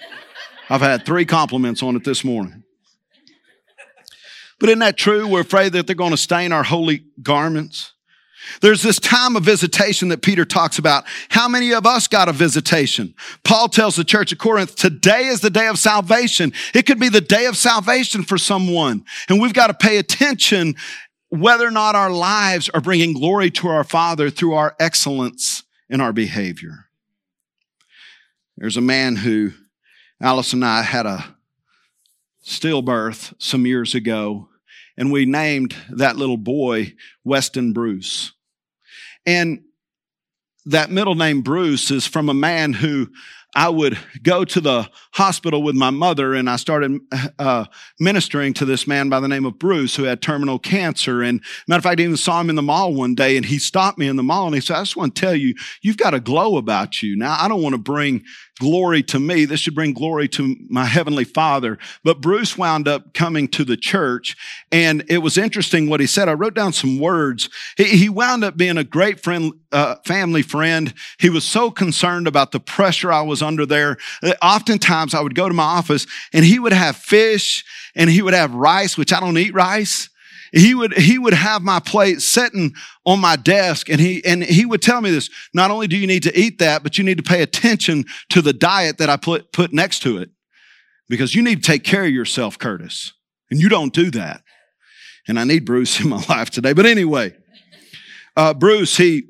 I've 0.70 0.80
had 0.80 1.04
three 1.04 1.26
compliments 1.26 1.82
on 1.82 1.96
it 1.96 2.04
this 2.04 2.24
morning. 2.24 2.64
But 4.58 4.68
isn't 4.68 4.80
that 4.80 4.96
true? 4.96 5.26
We're 5.26 5.40
afraid 5.40 5.72
that 5.72 5.86
they're 5.86 5.96
going 5.96 6.10
to 6.10 6.16
stain 6.16 6.52
our 6.52 6.62
holy 6.62 7.04
garments. 7.22 7.92
There's 8.60 8.82
this 8.82 8.98
time 8.98 9.36
of 9.36 9.44
visitation 9.44 10.08
that 10.08 10.22
Peter 10.22 10.44
talks 10.44 10.78
about. 10.78 11.04
How 11.28 11.48
many 11.48 11.72
of 11.72 11.86
us 11.86 12.08
got 12.08 12.28
a 12.28 12.32
visitation? 12.32 13.14
Paul 13.44 13.68
tells 13.68 13.96
the 13.96 14.04
church 14.04 14.32
of 14.32 14.38
Corinth, 14.38 14.76
today 14.76 15.26
is 15.26 15.40
the 15.40 15.50
day 15.50 15.68
of 15.68 15.78
salvation. 15.78 16.52
It 16.74 16.86
could 16.86 16.98
be 16.98 17.08
the 17.08 17.20
day 17.20 17.46
of 17.46 17.56
salvation 17.56 18.22
for 18.22 18.38
someone. 18.38 19.04
And 19.28 19.40
we've 19.40 19.54
got 19.54 19.68
to 19.68 19.74
pay 19.74 19.98
attention 19.98 20.74
whether 21.30 21.66
or 21.66 21.70
not 21.70 21.94
our 21.94 22.10
lives 22.10 22.68
are 22.70 22.80
bringing 22.80 23.14
glory 23.14 23.50
to 23.52 23.68
our 23.68 23.84
Father 23.84 24.30
through 24.30 24.54
our 24.54 24.74
excellence 24.80 25.62
in 25.88 26.00
our 26.00 26.12
behavior. 26.12 26.86
There's 28.56 28.76
a 28.76 28.82
man 28.82 29.16
who, 29.16 29.52
Alice 30.20 30.52
and 30.52 30.64
I 30.64 30.82
had 30.82 31.06
a 31.06 31.36
stillbirth 32.44 33.32
some 33.38 33.64
years 33.64 33.94
ago 33.94 34.49
and 35.00 35.10
we 35.10 35.24
named 35.24 35.74
that 35.88 36.16
little 36.16 36.36
boy 36.36 36.92
Weston 37.24 37.72
Bruce. 37.72 38.32
And 39.24 39.62
that 40.66 40.90
middle 40.90 41.14
name 41.14 41.40
Bruce 41.40 41.90
is 41.90 42.06
from 42.06 42.28
a 42.28 42.34
man 42.34 42.74
who 42.74 43.08
I 43.56 43.70
would 43.70 43.98
go 44.22 44.44
to 44.44 44.60
the 44.60 44.90
hospital 45.12 45.62
with 45.62 45.74
my 45.74 45.88
mother 45.88 46.34
and 46.34 46.50
I 46.50 46.56
started 46.56 47.00
uh, 47.38 47.64
ministering 47.98 48.52
to 48.54 48.66
this 48.66 48.86
man 48.86 49.08
by 49.08 49.20
the 49.20 49.26
name 49.26 49.46
of 49.46 49.58
Bruce 49.58 49.96
who 49.96 50.04
had 50.04 50.20
terminal 50.20 50.58
cancer. 50.58 51.22
And 51.22 51.42
matter 51.66 51.78
of 51.78 51.84
fact, 51.84 51.98
I 51.98 52.04
even 52.04 52.18
saw 52.18 52.38
him 52.38 52.50
in 52.50 52.56
the 52.56 52.62
mall 52.62 52.94
one 52.94 53.14
day 53.14 53.38
and 53.38 53.46
he 53.46 53.58
stopped 53.58 53.98
me 53.98 54.06
in 54.06 54.16
the 54.16 54.22
mall 54.22 54.46
and 54.46 54.54
he 54.54 54.60
said, 54.60 54.76
I 54.76 54.82
just 54.82 54.98
want 54.98 55.16
to 55.16 55.20
tell 55.20 55.34
you, 55.34 55.54
you've 55.80 55.96
got 55.96 56.14
a 56.14 56.20
glow 56.20 56.58
about 56.58 57.02
you. 57.02 57.16
Now, 57.16 57.38
I 57.40 57.48
don't 57.48 57.62
want 57.62 57.72
to 57.72 57.80
bring 57.80 58.22
glory 58.60 59.02
to 59.02 59.18
me. 59.18 59.46
This 59.46 59.58
should 59.58 59.74
bring 59.74 59.92
glory 59.92 60.28
to 60.28 60.54
my 60.68 60.84
heavenly 60.84 61.24
father. 61.24 61.78
But 62.04 62.20
Bruce 62.20 62.56
wound 62.56 62.86
up 62.86 63.14
coming 63.14 63.48
to 63.48 63.64
the 63.64 63.76
church 63.76 64.36
and 64.70 65.02
it 65.08 65.18
was 65.18 65.36
interesting 65.36 65.88
what 65.88 65.98
he 65.98 66.06
said. 66.06 66.28
I 66.28 66.34
wrote 66.34 66.54
down 66.54 66.72
some 66.72 67.00
words. 67.00 67.48
He, 67.76 68.08
wound 68.08 68.44
up 68.44 68.56
being 68.56 68.76
a 68.76 68.84
great 68.84 69.20
friend, 69.20 69.52
uh, 69.72 69.96
family 70.04 70.42
friend. 70.42 70.92
He 71.18 71.30
was 71.30 71.44
so 71.44 71.70
concerned 71.70 72.26
about 72.26 72.52
the 72.52 72.60
pressure 72.60 73.10
I 73.10 73.22
was 73.22 73.40
under 73.40 73.64
there. 73.64 73.96
Oftentimes 74.42 75.14
I 75.14 75.20
would 75.20 75.34
go 75.34 75.48
to 75.48 75.54
my 75.54 75.62
office 75.62 76.06
and 76.32 76.44
he 76.44 76.58
would 76.58 76.72
have 76.72 76.96
fish 76.96 77.64
and 77.94 78.10
he 78.10 78.20
would 78.20 78.34
have 78.34 78.54
rice, 78.54 78.98
which 78.98 79.12
I 79.12 79.20
don't 79.20 79.38
eat 79.38 79.54
rice 79.54 80.09
he 80.52 80.74
would 80.74 80.92
he 80.94 81.18
would 81.18 81.34
have 81.34 81.62
my 81.62 81.80
plate 81.80 82.20
sitting 82.20 82.74
on 83.04 83.20
my 83.20 83.36
desk 83.36 83.88
and 83.88 84.00
he 84.00 84.24
and 84.24 84.42
he 84.42 84.64
would 84.64 84.82
tell 84.82 85.00
me 85.00 85.10
this 85.10 85.30
not 85.54 85.70
only 85.70 85.86
do 85.86 85.96
you 85.96 86.06
need 86.06 86.22
to 86.22 86.38
eat 86.38 86.58
that 86.58 86.82
but 86.82 86.98
you 86.98 87.04
need 87.04 87.16
to 87.16 87.22
pay 87.22 87.42
attention 87.42 88.04
to 88.28 88.42
the 88.42 88.52
diet 88.52 88.98
that 88.98 89.08
i 89.08 89.16
put 89.16 89.52
put 89.52 89.72
next 89.72 90.00
to 90.00 90.18
it 90.18 90.30
because 91.08 91.34
you 91.34 91.42
need 91.42 91.62
to 91.62 91.66
take 91.70 91.84
care 91.84 92.04
of 92.04 92.10
yourself 92.10 92.58
curtis 92.58 93.12
and 93.50 93.60
you 93.60 93.68
don't 93.68 93.92
do 93.92 94.10
that. 94.12 94.42
And 95.28 95.38
i 95.38 95.44
need 95.44 95.64
bruce 95.64 96.00
in 96.02 96.08
my 96.08 96.24
life 96.28 96.50
today. 96.50 96.72
But 96.72 96.86
anyway 96.86 97.34
uh, 98.36 98.54
bruce 98.54 98.96
he 98.96 99.24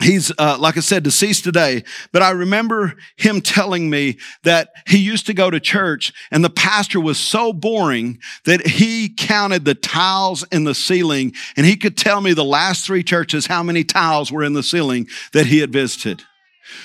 He's, 0.00 0.32
uh, 0.38 0.56
like 0.58 0.76
I 0.78 0.80
said, 0.80 1.02
deceased 1.02 1.44
today, 1.44 1.84
but 2.10 2.22
I 2.22 2.30
remember 2.30 2.94
him 3.16 3.42
telling 3.42 3.90
me 3.90 4.16
that 4.44 4.70
he 4.86 4.96
used 4.98 5.26
to 5.26 5.34
go 5.34 5.50
to 5.50 5.60
church 5.60 6.12
and 6.30 6.42
the 6.42 6.50
pastor 6.50 7.00
was 7.00 7.18
so 7.18 7.52
boring 7.52 8.18
that 8.46 8.66
he 8.66 9.10
counted 9.10 9.66
the 9.66 9.74
tiles 9.74 10.42
in 10.50 10.64
the 10.64 10.74
ceiling 10.74 11.34
and 11.56 11.66
he 11.66 11.76
could 11.76 11.98
tell 11.98 12.22
me 12.22 12.32
the 12.32 12.44
last 12.44 12.86
three 12.86 13.02
churches 13.02 13.46
how 13.46 13.62
many 13.62 13.84
tiles 13.84 14.32
were 14.32 14.42
in 14.42 14.54
the 14.54 14.62
ceiling 14.62 15.06
that 15.32 15.46
he 15.46 15.58
had 15.58 15.72
visited. 15.72 16.22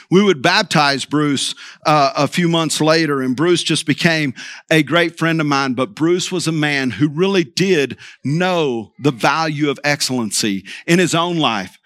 We 0.10 0.24
would 0.24 0.42
baptize 0.42 1.06
Bruce 1.06 1.56
uh, 1.86 2.14
a 2.16 2.28
few 2.28 2.48
months 2.48 2.82
later, 2.82 3.22
and 3.22 3.36
Bruce 3.36 3.64
just 3.64 3.86
became 3.86 4.34
a 4.70 4.84
great 4.84 5.18
friend 5.18 5.40
of 5.40 5.48
mine. 5.48 5.74
But 5.74 5.96
Bruce 5.96 6.32
was 6.32 6.48
a 6.48 6.52
man 6.52 6.92
who 6.92 7.08
really 7.08 7.44
did 7.44 7.98
know 8.24 8.94
the 9.00 9.12
value 9.12 9.70
of 9.70 9.80
excellency 9.84 10.66
in 10.88 11.00
his 11.00 11.16
own 11.16 11.38
life. 11.38 11.78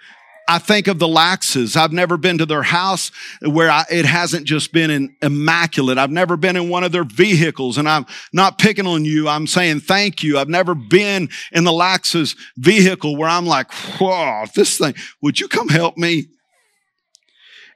I 0.49 0.57
think 0.57 0.88
of 0.88 0.97
the 0.97 1.07
Laxes. 1.07 1.77
I've 1.77 1.93
never 1.93 2.17
been 2.17 2.39
to 2.39 2.45
their 2.47 2.63
house 2.63 3.12
where 3.43 3.69
I, 3.69 3.85
it 3.91 4.05
hasn't 4.05 4.47
just 4.47 4.73
been 4.73 5.15
immaculate. 5.21 5.99
I've 5.99 6.09
never 6.09 6.38
been 6.38 6.55
in 6.55 6.69
one 6.69 6.83
of 6.83 6.91
their 6.91 7.03
vehicles 7.03 7.77
and 7.77 7.88
I'm 7.88 8.07
not 8.33 8.57
picking 8.57 8.88
on 8.88 9.05
you. 9.05 9.27
I'm 9.27 9.45
saying 9.45 9.81
thank 9.81 10.23
you. 10.23 10.39
I've 10.39 10.49
never 10.49 10.73
been 10.73 11.29
in 11.51 11.65
the 11.65 11.71
Laxes 11.71 12.35
vehicle 12.57 13.15
where 13.15 13.29
I'm 13.29 13.45
like, 13.45 13.71
whoa, 13.99 14.45
this 14.55 14.79
thing, 14.79 14.95
would 15.21 15.39
you 15.39 15.47
come 15.47 15.69
help 15.69 15.97
me? 15.97 16.29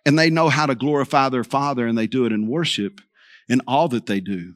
And 0.03 0.17
they 0.17 0.31
know 0.31 0.49
how 0.49 0.65
to 0.65 0.73
glorify 0.73 1.29
their 1.29 1.43
father 1.43 1.85
and 1.85 1.95
they 1.95 2.07
do 2.07 2.25
it 2.25 2.31
in 2.31 2.47
worship 2.47 3.01
in 3.47 3.61
all 3.67 3.87
that 3.89 4.07
they 4.07 4.19
do. 4.19 4.55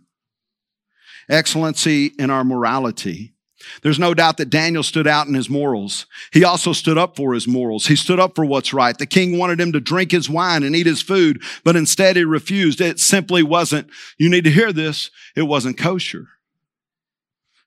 Excellency 1.30 2.08
in 2.18 2.32
our 2.32 2.44
morality. 2.44 3.36
There's 3.82 4.00
no 4.00 4.14
doubt 4.14 4.38
that 4.38 4.50
Daniel 4.50 4.84
stood 4.84 5.08
out 5.08 5.28
in 5.28 5.34
his 5.34 5.50
morals. 5.50 6.06
He 6.32 6.44
also 6.44 6.74
stood 6.74 6.98
up 6.98 7.16
for 7.16 7.34
his 7.34 7.48
morals. 7.48 7.88
He 7.88 7.96
stood 7.96 8.20
up 8.20 8.36
for 8.36 8.46
what's 8.46 8.74
right. 8.74 8.98
The 8.98 9.06
king 9.06 9.38
wanted 9.38 9.60
him 9.60 9.72
to 9.74 9.80
drink 9.80 10.12
his 10.12 10.30
wine 10.30 10.64
and 10.64 10.76
eat 10.76 10.86
his 10.86 11.02
food, 11.02 11.42
but 11.64 11.76
instead 11.76 12.16
he 12.16 12.24
refused. 12.24 12.82
It 12.82 13.00
simply 13.00 13.44
wasn't, 13.44 13.90
you 14.18 14.30
need 14.30 14.44
to 14.44 14.52
hear 14.52 14.72
this, 14.72 15.12
it 15.36 15.44
wasn't 15.44 15.78
kosher. 15.78 16.28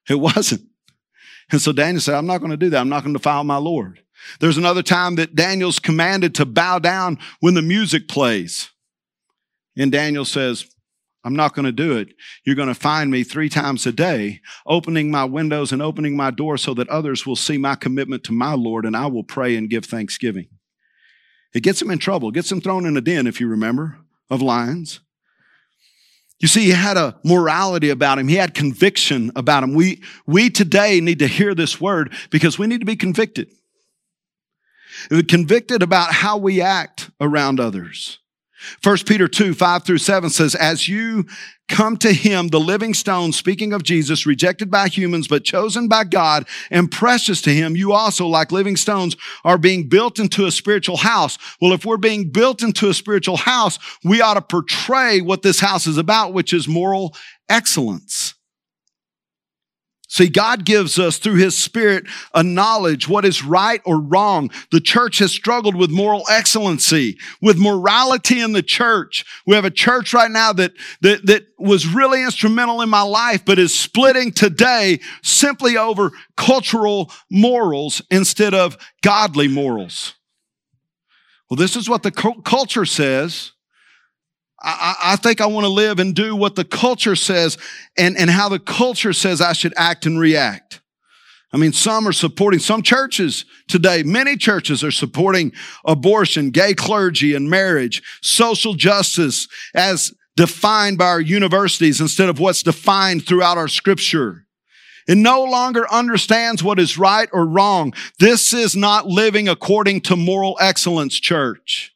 It 0.09 0.15
wasn't. 0.19 0.67
And 1.51 1.61
so 1.61 1.71
Daniel 1.71 2.01
said, 2.01 2.15
I'm 2.15 2.27
not 2.27 2.39
going 2.39 2.51
to 2.51 2.57
do 2.57 2.69
that. 2.69 2.79
I'm 2.79 2.89
not 2.89 3.03
going 3.03 3.13
to 3.13 3.19
defile 3.19 3.43
my 3.43 3.57
Lord. 3.57 4.01
There's 4.39 4.57
another 4.57 4.83
time 4.83 5.15
that 5.15 5.35
Daniel's 5.35 5.79
commanded 5.79 6.35
to 6.35 6.45
bow 6.45 6.79
down 6.79 7.19
when 7.39 7.55
the 7.55 7.61
music 7.61 8.07
plays. 8.07 8.69
And 9.77 9.91
Daniel 9.91 10.25
says, 10.25 10.65
I'm 11.23 11.35
not 11.35 11.53
going 11.53 11.65
to 11.65 11.71
do 11.71 11.97
it. 11.97 12.09
You're 12.45 12.55
going 12.55 12.67
to 12.67 12.75
find 12.75 13.11
me 13.11 13.23
three 13.23 13.49
times 13.49 13.85
a 13.85 13.91
day, 13.91 14.41
opening 14.65 15.11
my 15.11 15.23
windows 15.23 15.71
and 15.71 15.81
opening 15.81 16.17
my 16.17 16.31
door 16.31 16.57
so 16.57 16.73
that 16.73 16.89
others 16.89 17.25
will 17.25 17.35
see 17.35 17.57
my 17.57 17.75
commitment 17.75 18.23
to 18.25 18.31
my 18.31 18.53
Lord 18.53 18.85
and 18.85 18.95
I 18.95 19.05
will 19.05 19.23
pray 19.23 19.55
and 19.55 19.69
give 19.69 19.85
thanksgiving. 19.85 20.47
It 21.53 21.61
gets 21.61 21.81
him 21.81 21.91
in 21.91 21.99
trouble, 21.99 22.31
gets 22.31 22.51
him 22.51 22.61
thrown 22.61 22.85
in 22.85 22.97
a 22.97 23.01
den, 23.01 23.27
if 23.27 23.39
you 23.39 23.47
remember, 23.47 23.97
of 24.29 24.41
lions. 24.41 25.01
You 26.39 26.47
see, 26.47 26.63
he 26.65 26.71
had 26.71 26.97
a 26.97 27.19
morality 27.23 27.91
about 27.91 28.17
him. 28.17 28.27
He 28.27 28.35
had 28.35 28.55
conviction 28.55 29.31
about 29.35 29.63
him. 29.63 29.75
We, 29.75 30.01
we 30.25 30.49
today 30.49 30.99
need 30.99 31.19
to 31.19 31.27
hear 31.27 31.53
this 31.53 31.79
word 31.79 32.13
because 32.31 32.57
we 32.57 32.65
need 32.65 32.79
to 32.79 32.85
be 32.85 32.95
convicted. 32.95 33.49
Convicted 35.27 35.83
about 35.83 36.13
how 36.13 36.37
we 36.37 36.59
act 36.59 37.11
around 37.19 37.59
others. 37.59 38.17
1 38.83 38.97
Peter 39.05 39.27
2, 39.27 39.53
5 39.53 39.83
through 39.83 39.97
7 39.97 40.29
says, 40.29 40.55
As 40.55 40.87
you 40.87 41.25
come 41.67 41.97
to 41.97 42.11
him, 42.11 42.49
the 42.49 42.59
living 42.59 42.93
stone, 42.93 43.31
speaking 43.31 43.73
of 43.73 43.83
Jesus, 43.83 44.25
rejected 44.25 44.69
by 44.69 44.87
humans, 44.87 45.27
but 45.27 45.43
chosen 45.43 45.87
by 45.87 46.03
God 46.03 46.47
and 46.69 46.91
precious 46.91 47.41
to 47.43 47.53
him, 47.53 47.75
you 47.75 47.93
also, 47.93 48.27
like 48.27 48.51
living 48.51 48.75
stones, 48.75 49.15
are 49.43 49.57
being 49.57 49.87
built 49.87 50.19
into 50.19 50.45
a 50.45 50.51
spiritual 50.51 50.97
house. 50.97 51.37
Well, 51.61 51.73
if 51.73 51.85
we're 51.85 51.97
being 51.97 52.29
built 52.29 52.61
into 52.61 52.89
a 52.89 52.93
spiritual 52.93 53.37
house, 53.37 53.79
we 54.03 54.21
ought 54.21 54.35
to 54.35 54.41
portray 54.41 55.21
what 55.21 55.41
this 55.41 55.59
house 55.59 55.87
is 55.87 55.97
about, 55.97 56.33
which 56.33 56.53
is 56.53 56.67
moral 56.67 57.15
excellence. 57.49 58.35
See, 60.11 60.27
God 60.27 60.65
gives 60.65 60.99
us 60.99 61.17
through 61.17 61.35
His 61.35 61.57
Spirit 61.57 62.03
a 62.33 62.43
knowledge 62.43 63.07
what 63.07 63.23
is 63.23 63.45
right 63.45 63.79
or 63.85 63.97
wrong. 63.97 64.51
The 64.69 64.81
church 64.81 65.19
has 65.19 65.31
struggled 65.31 65.73
with 65.73 65.89
moral 65.89 66.25
excellency, 66.29 67.17
with 67.41 67.57
morality 67.57 68.41
in 68.41 68.51
the 68.51 68.61
church. 68.61 69.23
We 69.47 69.55
have 69.55 69.63
a 69.63 69.71
church 69.71 70.13
right 70.13 70.29
now 70.29 70.51
that, 70.51 70.73
that, 70.99 71.25
that 71.27 71.45
was 71.57 71.87
really 71.87 72.23
instrumental 72.23 72.81
in 72.81 72.89
my 72.89 73.03
life, 73.03 73.45
but 73.45 73.57
is 73.57 73.73
splitting 73.73 74.33
today 74.33 74.99
simply 75.23 75.77
over 75.77 76.11
cultural 76.35 77.09
morals 77.29 78.01
instead 78.11 78.53
of 78.53 78.77
godly 79.01 79.47
morals. 79.47 80.15
Well, 81.49 81.55
this 81.55 81.77
is 81.77 81.87
what 81.87 82.03
the 82.03 82.11
culture 82.11 82.85
says. 82.85 83.53
I, 84.63 84.95
I 85.01 85.15
think 85.15 85.41
I 85.41 85.47
want 85.47 85.65
to 85.65 85.71
live 85.71 85.99
and 85.99 86.13
do 86.13 86.35
what 86.35 86.55
the 86.55 86.63
culture 86.63 87.15
says 87.15 87.57
and, 87.97 88.17
and 88.17 88.29
how 88.29 88.49
the 88.49 88.59
culture 88.59 89.13
says 89.13 89.41
I 89.41 89.53
should 89.53 89.73
act 89.75 90.05
and 90.05 90.19
react. 90.19 90.81
I 91.53 91.57
mean, 91.57 91.73
some 91.73 92.07
are 92.07 92.13
supporting, 92.13 92.59
some 92.59 92.81
churches 92.81 93.43
today, 93.67 94.03
many 94.03 94.37
churches 94.37 94.83
are 94.83 94.91
supporting 94.91 95.51
abortion, 95.83 96.51
gay 96.51 96.73
clergy 96.73 97.35
and 97.35 97.49
marriage, 97.49 98.01
social 98.21 98.73
justice 98.73 99.47
as 99.73 100.13
defined 100.37 100.97
by 100.97 101.07
our 101.07 101.19
universities 101.19 101.99
instead 101.99 102.29
of 102.29 102.39
what's 102.39 102.63
defined 102.63 103.25
throughout 103.25 103.57
our 103.57 103.67
scripture. 103.67 104.45
It 105.07 105.17
no 105.17 105.43
longer 105.43 105.91
understands 105.91 106.63
what 106.63 106.79
is 106.79 106.97
right 106.97 107.27
or 107.33 107.45
wrong. 107.45 107.93
This 108.19 108.53
is 108.53 108.75
not 108.75 109.07
living 109.07 109.49
according 109.49 110.01
to 110.01 110.15
moral 110.15 110.57
excellence, 110.61 111.19
church. 111.19 111.90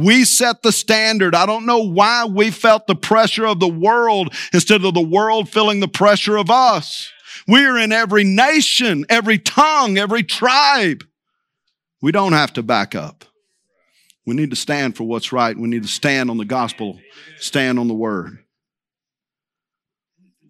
We 0.00 0.24
set 0.24 0.62
the 0.62 0.72
standard. 0.72 1.34
I 1.34 1.44
don't 1.44 1.66
know 1.66 1.82
why 1.82 2.24
we 2.24 2.50
felt 2.50 2.86
the 2.86 2.94
pressure 2.94 3.46
of 3.46 3.60
the 3.60 3.68
world 3.68 4.34
instead 4.50 4.82
of 4.82 4.94
the 4.94 5.00
world 5.00 5.50
feeling 5.50 5.80
the 5.80 5.88
pressure 5.88 6.38
of 6.38 6.48
us. 6.48 7.12
We 7.46 7.66
are 7.66 7.76
in 7.76 7.92
every 7.92 8.24
nation, 8.24 9.04
every 9.10 9.38
tongue, 9.38 9.98
every 9.98 10.22
tribe. 10.22 11.04
We 12.00 12.12
don't 12.12 12.32
have 12.32 12.54
to 12.54 12.62
back 12.62 12.94
up. 12.94 13.26
We 14.24 14.34
need 14.34 14.48
to 14.50 14.56
stand 14.56 14.96
for 14.96 15.04
what's 15.04 15.32
right. 15.32 15.56
We 15.56 15.68
need 15.68 15.82
to 15.82 15.88
stand 15.88 16.30
on 16.30 16.38
the 16.38 16.46
gospel, 16.46 16.98
stand 17.38 17.78
on 17.78 17.86
the 17.86 17.94
word. 17.94 18.38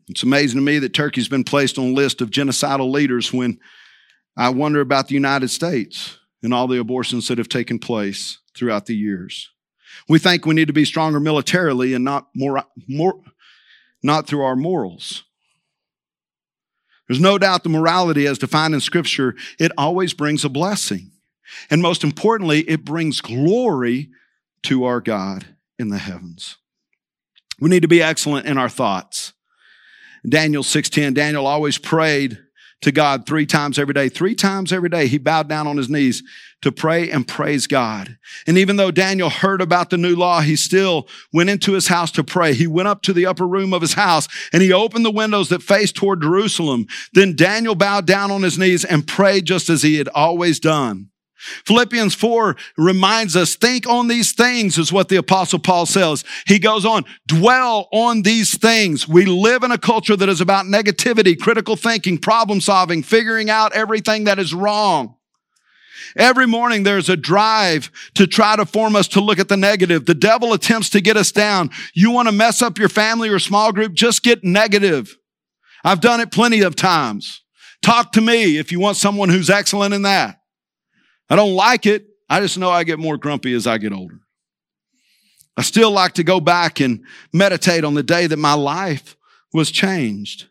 It's 0.09 0.23
amazing 0.23 0.59
to 0.59 0.65
me 0.65 0.79
that 0.79 0.95
Turkey's 0.95 1.29
been 1.29 1.45
placed 1.45 1.77
on 1.77 1.87
a 1.87 1.93
list 1.93 2.21
of 2.21 2.31
genocidal 2.31 2.93
leaders 2.93 3.33
when 3.33 3.59
I 4.37 4.51
wonder 4.51 4.81
about 4.81 5.09
the 5.09 5.15
United 5.15 5.49
States 5.51 6.19
and 6.41 6.55
all 6.55 6.69
the 6.69 6.79
abortions 6.79 7.27
that 7.29 7.39
have 7.39 7.49
taken 7.49 7.81
place 7.81 8.39
throughout 8.55 8.87
the 8.87 8.97
years. 8.97 9.51
We 10.09 10.19
think 10.19 10.47
we 10.47 10.55
need 10.55 10.69
to 10.69 10.73
be 10.73 10.85
stronger 10.85 11.21
militarily 11.21 11.95
and 11.95 12.05
not 12.05 12.29
more, 12.35 12.65
more 12.89 13.21
not 14.03 14.27
through 14.27 14.43
our 14.43 14.57
morals. 14.57 15.25
There's 17.09 17.21
no 17.21 17.39
doubt 17.39 17.65
the 17.65 17.69
morality 17.69 18.27
as 18.27 18.39
defined 18.39 18.73
in 18.73 18.81
scripture, 18.81 19.35
it 19.59 19.73
always 19.77 20.15
brings 20.15 20.45
a 20.45 20.49
blessing. 20.49 21.11
And 21.69 21.83
most 21.83 22.05
importantly, 22.05 22.61
it 22.61 22.85
brings 22.85 23.21
glory 23.21 24.11
to 24.63 24.85
our 24.85 25.01
God 25.01 25.47
in 25.79 25.89
the 25.89 25.99
heavens. 25.99 26.57
We 27.59 27.69
need 27.69 27.83
to 27.83 27.89
be 27.89 28.03
excellent 28.03 28.47
in 28.47 28.59
our 28.59 28.69
thoughts. 28.69 29.33
Daniel 30.29 30.63
6:10, 30.63 31.15
Daniel 31.15 31.47
always 31.47 31.79
prayed 31.79 32.39
to 32.83 32.90
God 32.93 33.27
three 33.27 33.47
times 33.47 33.79
every 33.79 33.95
day. 33.95 34.09
Three 34.09 34.35
times 34.35 34.73
every 34.73 34.88
day, 34.88 35.07
he 35.07 35.19
bowed 35.19 35.49
down 35.49 35.66
on 35.66 35.77
his 35.77 35.90
knees 35.90 36.23
to 36.62 36.73
pray 36.73 37.11
and 37.11 37.27
praise 37.27 37.66
God. 37.66 38.16
And 38.47 38.59
even 38.59 38.77
though 38.77 38.90
Daniel 38.90 39.31
heard 39.31 39.61
about 39.61 39.90
the 39.90 39.97
new 39.97 40.14
law, 40.14 40.40
he 40.40 40.57
still 40.57 41.09
went 41.33 41.51
into 41.51 41.73
his 41.73 41.88
house 41.88 42.11
to 42.12 42.25
pray. 42.25 42.55
He 42.55 42.66
went 42.66 42.88
up 42.88 43.03
to 43.03 43.12
the 43.12 43.27
upper 43.27 43.47
room 43.47 43.73
of 43.73 43.83
his 43.83 43.95
house 43.95 44.29
and 44.53 44.62
he 44.62 44.73
opened 44.73 45.05
the 45.05 45.11
windows 45.11 45.49
that 45.51 45.62
faced 45.62 45.97
toward 45.97 46.23
Jerusalem. 46.23 46.87
Then 47.12 47.37
Daniel 47.37 47.75
bowed 47.75 48.07
down 48.07 48.31
on 48.31 48.43
his 48.43 48.59
knees 48.59 48.85
and 48.85 49.07
prayed 49.07 49.45
just 49.45 49.71
as 49.71 49.83
he 49.83 49.97
had 49.97 50.09
always 50.09 50.61
done. 50.61 51.10
Philippians 51.64 52.14
4 52.14 52.57
reminds 52.76 53.35
us, 53.35 53.57
think 53.57 53.87
on 53.87 54.09
these 54.09 54.33
things 54.33 54.76
is 54.76 54.92
what 54.92 55.09
the 55.09 55.16
apostle 55.16 55.59
Paul 55.59 55.87
says. 55.87 56.22
He 56.46 56.59
goes 56.59 56.85
on, 56.85 57.05
dwell 57.26 57.88
on 57.92 58.22
these 58.22 58.59
things. 58.59 59.09
We 59.09 59.24
live 59.24 59.62
in 59.62 59.72
a 59.72 59.79
culture 59.79 60.16
that 60.16 60.29
is 60.29 60.40
about 60.40 60.66
negativity, 60.66 61.38
critical 61.38 61.76
thinking, 61.76 62.18
problem 62.18 62.61
solving, 62.61 63.03
figuring 63.03 63.48
out 63.48 63.72
everything 63.72 64.24
that 64.24 64.38
is 64.38 64.53
wrong. 64.53 65.16
Every 66.16 66.46
morning 66.46 66.83
there's 66.83 67.09
a 67.09 67.16
drive 67.16 67.90
to 68.14 68.26
try 68.26 68.57
to 68.57 68.66
form 68.66 68.96
us 68.96 69.09
to 69.09 69.20
look 69.20 69.38
at 69.38 69.48
the 69.48 69.57
negative. 69.57 70.07
The 70.07 70.14
devil 70.14 70.53
attempts 70.53 70.90
to 70.90 71.00
get 71.00 71.16
us 71.16 71.33
down. 71.33 71.70
You 71.94 72.11
want 72.11 72.29
to 72.29 72.33
mess 72.33 72.62
up 72.62 72.79
your 72.79 72.88
family 72.88 73.29
or 73.29 73.38
small 73.38 73.72
group? 73.72 73.92
Just 73.94 74.22
get 74.22 74.42
negative. 74.42 75.16
I've 75.85 76.00
done 76.00 76.20
it 76.20 76.33
plenty 76.33 76.61
of 76.62 76.76
times. 76.76 77.42
Talk 77.83 78.12
to 78.12 78.20
me 78.20 78.59
if 78.59 78.72
you 78.72 78.81
want 78.81 78.96
someone 78.96 79.31
who's 79.31 79.48
excellent 79.48 79.94
in 79.94 80.03
that. 80.03 80.39
I 81.31 81.37
don't 81.37 81.55
like 81.55 81.87
it. 81.87 82.07
I 82.29 82.40
just 82.40 82.59
know 82.59 82.71
I 82.71 82.85
get 82.85 82.99
more 82.99 83.16
grumpy 83.16 83.55
as 83.55 83.66
I 83.66 83.79
get 83.79 83.93
older. 83.93 84.21
I 85.57 85.62
still 85.62 85.90
like 85.90 86.14
to 86.14 86.25
go 86.25 86.40
back 86.40 86.81
and 86.81 87.05
meditate 87.33 87.85
on 87.85 87.95
the 87.95 88.03
day 88.03 88.27
that 88.27 88.37
my 88.37 88.55
life 88.55 89.16
was 89.53 89.71
changed. 89.71 90.47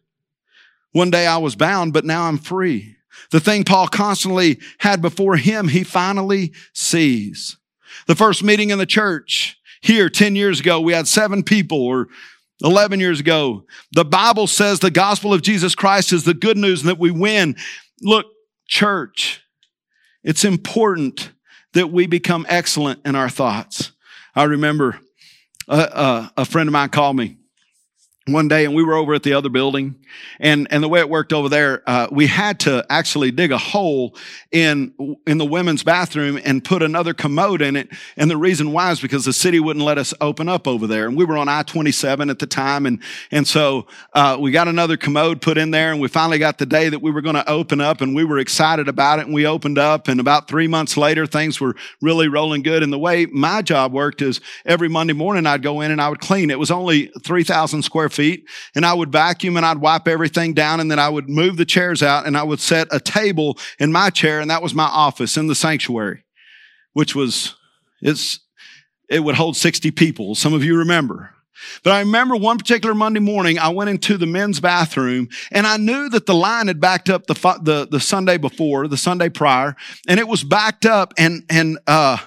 One 0.92 1.12
day 1.12 1.28
I 1.28 1.38
was 1.38 1.56
bound, 1.56 1.94
but 1.94 2.06
now 2.06 2.24
I'm 2.24 2.38
free. 2.38 2.96
The 3.32 3.40
thing 3.40 3.64
Paul 3.64 3.88
constantly 3.88 4.60
had 4.80 5.02
before 5.02 5.36
him, 5.36 5.68
he 5.68 5.84
finally 5.84 6.54
sees. 6.74 7.58
The 8.08 8.16
first 8.16 8.44
meeting 8.44 8.70
in 8.70 8.80
the 8.80 8.86
church 8.86 9.58
here 9.82 10.10
10 10.10 10.36
years 10.36 10.60
ago, 10.60 10.82
we 10.82 10.94
had 10.94 11.08
seven 11.08 11.44
people 11.44 11.82
or 11.82 12.08
11 12.64 13.00
years 13.00 13.20
ago. 13.20 13.66
The 13.94 14.06
Bible 14.06 14.48
says 14.48 14.80
the 14.80 14.92
gospel 14.92 15.34
of 15.34 15.42
Jesus 15.42 15.76
Christ 15.76 16.12
is 16.12 16.24
the 16.24 16.34
good 16.34 16.58
news 16.58 16.82
and 16.82 16.90
that 16.90 17.00
we 17.00 17.12
win. 17.12 17.56
Look, 18.02 18.26
church, 18.68 19.42
it's 20.24 20.44
important 20.46 21.32
that 21.74 21.92
we 21.92 22.08
become 22.08 22.46
excellent 22.50 23.02
in 23.06 23.16
our 23.16 23.30
thoughts. 23.30 23.92
I 24.36 24.44
remember 24.44 25.00
a, 25.68 25.80
a, 25.80 26.32
a 26.38 26.46
friend 26.46 26.70
of 26.70 26.74
mine 26.74 26.90
called 26.90 27.16
me 27.16 27.39
one 28.34 28.48
day 28.48 28.66
and 28.66 28.74
we 28.74 28.84
were 28.84 28.96
over 28.96 29.14
at 29.14 29.24
the 29.24 29.34
other 29.34 29.50
building. 29.50 29.96
And 30.40 30.68
and 30.72 30.84
the 30.84 30.88
way 30.90 31.00
it 31.00 31.10
worked 31.10 31.34
over 31.34 31.50
there 31.50 31.84
uh, 31.88 32.08
we 32.12 32.28
had 32.28 32.60
to 32.62 32.86
actually 32.90 33.32
dig 33.32 33.52
a 33.52 33.58
hole 33.58 34.16
in 34.52 34.94
in 35.26 35.38
the 35.38 35.46
women's 35.46 35.84
bathroom 35.84 36.40
and 36.44 36.64
put 36.64 36.84
another 36.84 37.14
commode 37.14 37.62
in 37.62 37.76
it. 37.76 37.90
And 38.18 38.30
the 38.30 38.38
reason 38.38 38.72
why 38.72 38.92
is 38.92 39.00
because 39.00 39.26
the 39.26 39.34
city 39.34 39.60
wouldn't 39.60 39.86
let 39.86 39.98
us 39.98 40.14
open 40.22 40.50
up 40.50 40.68
over 40.68 40.88
there. 40.88 41.08
And 41.08 41.18
we 41.18 41.26
were 41.26 41.38
on 41.38 41.50
i-27 41.50 42.30
at 42.30 42.40
the 42.40 42.48
time. 42.48 42.86
And 42.86 43.02
and 43.32 43.48
so 43.48 43.88
uh, 44.14 44.38
we 44.40 44.52
got 44.52 44.68
another 44.68 44.98
commode 44.98 45.42
put 45.42 45.58
in 45.58 45.72
there 45.72 45.92
and 45.92 46.02
we 46.02 46.08
finally 46.08 46.40
got 46.40 46.58
the 46.58 46.66
day 46.66 46.90
that 46.90 47.02
we 47.02 47.12
were 47.12 47.22
going 47.22 47.36
to 47.36 47.50
open 47.50 47.82
up 47.82 48.02
and 48.02 48.16
we 48.16 48.24
were 48.24 48.40
excited 48.40 48.88
about 48.88 49.20
it. 49.20 49.26
And 49.26 49.34
we 49.34 49.46
opened 49.46 49.78
up 49.78 50.08
and 50.08 50.20
about 50.20 50.48
three 50.48 50.68
months 50.68 50.98
later 50.98 51.26
things 51.26 51.60
were 51.60 51.76
really 52.02 52.28
rolling 52.28 52.64
good. 52.64 52.84
And 52.84 52.92
the 52.92 53.00
way 53.00 53.26
my 53.26 53.62
job 53.62 53.94
worked 53.94 54.22
is 54.22 54.42
every 54.66 54.90
monday 54.90 55.14
morning 55.14 55.46
i'd 55.46 55.62
go 55.62 55.82
in 55.82 55.92
and 55.92 56.02
i 56.02 56.10
would 56.10 56.20
clean. 56.20 56.50
It 56.50 56.60
was 56.60 56.72
only 56.72 57.12
3000 57.24 57.82
square 57.84 58.10
feet 58.10 58.19
feet 58.20 58.50
and 58.76 58.86
I 58.86 58.94
would 58.94 59.14
vacuum 59.14 59.56
and 59.56 59.66
I'd 59.66 59.78
wipe 59.78 60.06
everything 60.06 60.54
down 60.54 60.82
and 60.82 60.92
then 60.92 61.00
I 61.00 61.08
would 61.08 61.30
move 61.30 61.56
the 61.56 61.64
chairs 61.64 62.04
out 62.04 62.28
and 62.28 62.38
I 62.38 62.44
would 62.44 62.60
set 62.60 62.90
a 62.92 63.00
table 63.00 63.58
in 63.80 63.94
my 63.94 64.10
chair 64.10 64.42
and 64.42 64.52
that 64.52 64.62
was 64.62 64.74
my 64.74 64.90
office 64.92 65.38
in 65.38 65.48
the 65.48 65.56
sanctuary, 65.56 66.26
which 66.92 67.16
was, 67.16 67.56
it's, 68.02 68.42
it 69.10 69.22
would 69.22 69.36
hold 69.36 69.56
60 69.56 69.92
people. 69.92 70.36
Some 70.36 70.54
of 70.54 70.66
you 70.66 70.78
remember. 70.78 71.34
But 71.82 71.94
I 71.94 72.00
remember 72.00 72.36
one 72.36 72.58
particular 72.58 72.94
Monday 72.94 73.22
morning, 73.22 73.58
I 73.58 73.70
went 73.70 73.90
into 73.90 74.18
the 74.18 74.26
men's 74.26 74.60
bathroom 74.60 75.30
and 75.50 75.66
I 75.66 75.78
knew 75.78 76.10
that 76.10 76.26
the 76.26 76.36
line 76.36 76.68
had 76.68 76.82
backed 76.82 77.10
up 77.10 77.26
the, 77.26 77.34
the, 77.62 77.88
the 77.90 78.00
Sunday 78.02 78.38
before, 78.38 78.90
the 78.90 78.98
Sunday 78.98 79.30
prior, 79.30 79.78
and 80.10 80.20
it 80.20 80.28
was 80.28 80.44
backed 80.44 80.86
up 80.86 81.14
and, 81.18 81.46
and, 81.50 81.80
uh, 81.88 82.18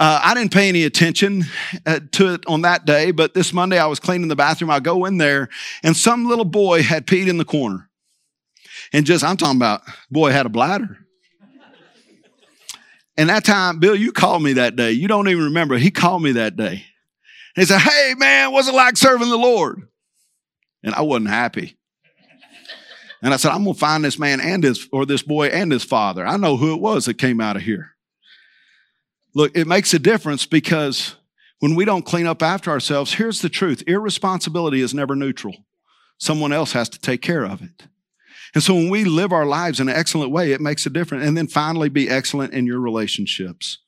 uh, 0.00 0.20
I 0.22 0.34
didn't 0.34 0.52
pay 0.52 0.68
any 0.68 0.84
attention 0.84 1.44
uh, 1.84 2.00
to 2.12 2.34
it 2.34 2.46
on 2.46 2.62
that 2.62 2.84
day, 2.84 3.10
but 3.10 3.34
this 3.34 3.52
Monday 3.52 3.78
I 3.78 3.86
was 3.86 3.98
cleaning 3.98 4.28
the 4.28 4.36
bathroom. 4.36 4.70
I 4.70 4.80
go 4.80 5.04
in 5.06 5.18
there 5.18 5.48
and 5.82 5.96
some 5.96 6.26
little 6.26 6.44
boy 6.44 6.82
had 6.82 7.06
peed 7.06 7.28
in 7.28 7.36
the 7.36 7.44
corner. 7.44 7.90
And 8.92 9.04
just, 9.04 9.24
I'm 9.24 9.36
talking 9.36 9.56
about, 9.56 9.82
boy 10.10 10.30
had 10.30 10.46
a 10.46 10.50
bladder. 10.50 10.98
And 13.16 13.28
that 13.28 13.44
time, 13.44 13.80
Bill, 13.80 13.96
you 13.96 14.12
called 14.12 14.44
me 14.44 14.54
that 14.54 14.76
day. 14.76 14.92
You 14.92 15.08
don't 15.08 15.28
even 15.28 15.44
remember. 15.44 15.76
He 15.76 15.90
called 15.90 16.22
me 16.22 16.32
that 16.32 16.56
day. 16.56 16.84
He 17.56 17.64
said, 17.64 17.80
Hey, 17.80 18.14
man, 18.16 18.52
what's 18.52 18.68
it 18.68 18.74
like 18.74 18.96
serving 18.96 19.28
the 19.28 19.36
Lord? 19.36 19.82
And 20.84 20.94
I 20.94 21.02
wasn't 21.02 21.30
happy. 21.30 21.76
And 23.20 23.34
I 23.34 23.36
said, 23.36 23.50
I'm 23.50 23.64
going 23.64 23.74
to 23.74 23.80
find 23.80 24.04
this 24.04 24.20
man 24.20 24.40
and 24.40 24.62
his, 24.62 24.88
or 24.92 25.04
this 25.04 25.22
boy 25.22 25.48
and 25.48 25.72
his 25.72 25.82
father. 25.82 26.24
I 26.24 26.36
know 26.36 26.56
who 26.56 26.72
it 26.72 26.80
was 26.80 27.06
that 27.06 27.18
came 27.18 27.40
out 27.40 27.56
of 27.56 27.62
here. 27.62 27.96
Look, 29.38 29.56
it 29.56 29.68
makes 29.68 29.94
a 29.94 30.00
difference 30.00 30.46
because 30.46 31.14
when 31.60 31.76
we 31.76 31.84
don't 31.84 32.04
clean 32.04 32.26
up 32.26 32.42
after 32.42 32.72
ourselves, 32.72 33.14
here's 33.14 33.40
the 33.40 33.48
truth 33.48 33.84
irresponsibility 33.86 34.80
is 34.80 34.92
never 34.92 35.14
neutral. 35.14 35.54
Someone 36.18 36.52
else 36.52 36.72
has 36.72 36.88
to 36.88 36.98
take 36.98 37.22
care 37.22 37.44
of 37.44 37.62
it. 37.62 37.86
And 38.52 38.64
so 38.64 38.74
when 38.74 38.88
we 38.88 39.04
live 39.04 39.32
our 39.32 39.46
lives 39.46 39.78
in 39.78 39.88
an 39.88 39.94
excellent 39.94 40.32
way, 40.32 40.50
it 40.50 40.60
makes 40.60 40.86
a 40.86 40.90
difference. 40.90 41.24
And 41.24 41.36
then 41.36 41.46
finally, 41.46 41.88
be 41.88 42.10
excellent 42.10 42.52
in 42.52 42.66
your 42.66 42.80
relationships. 42.80 43.78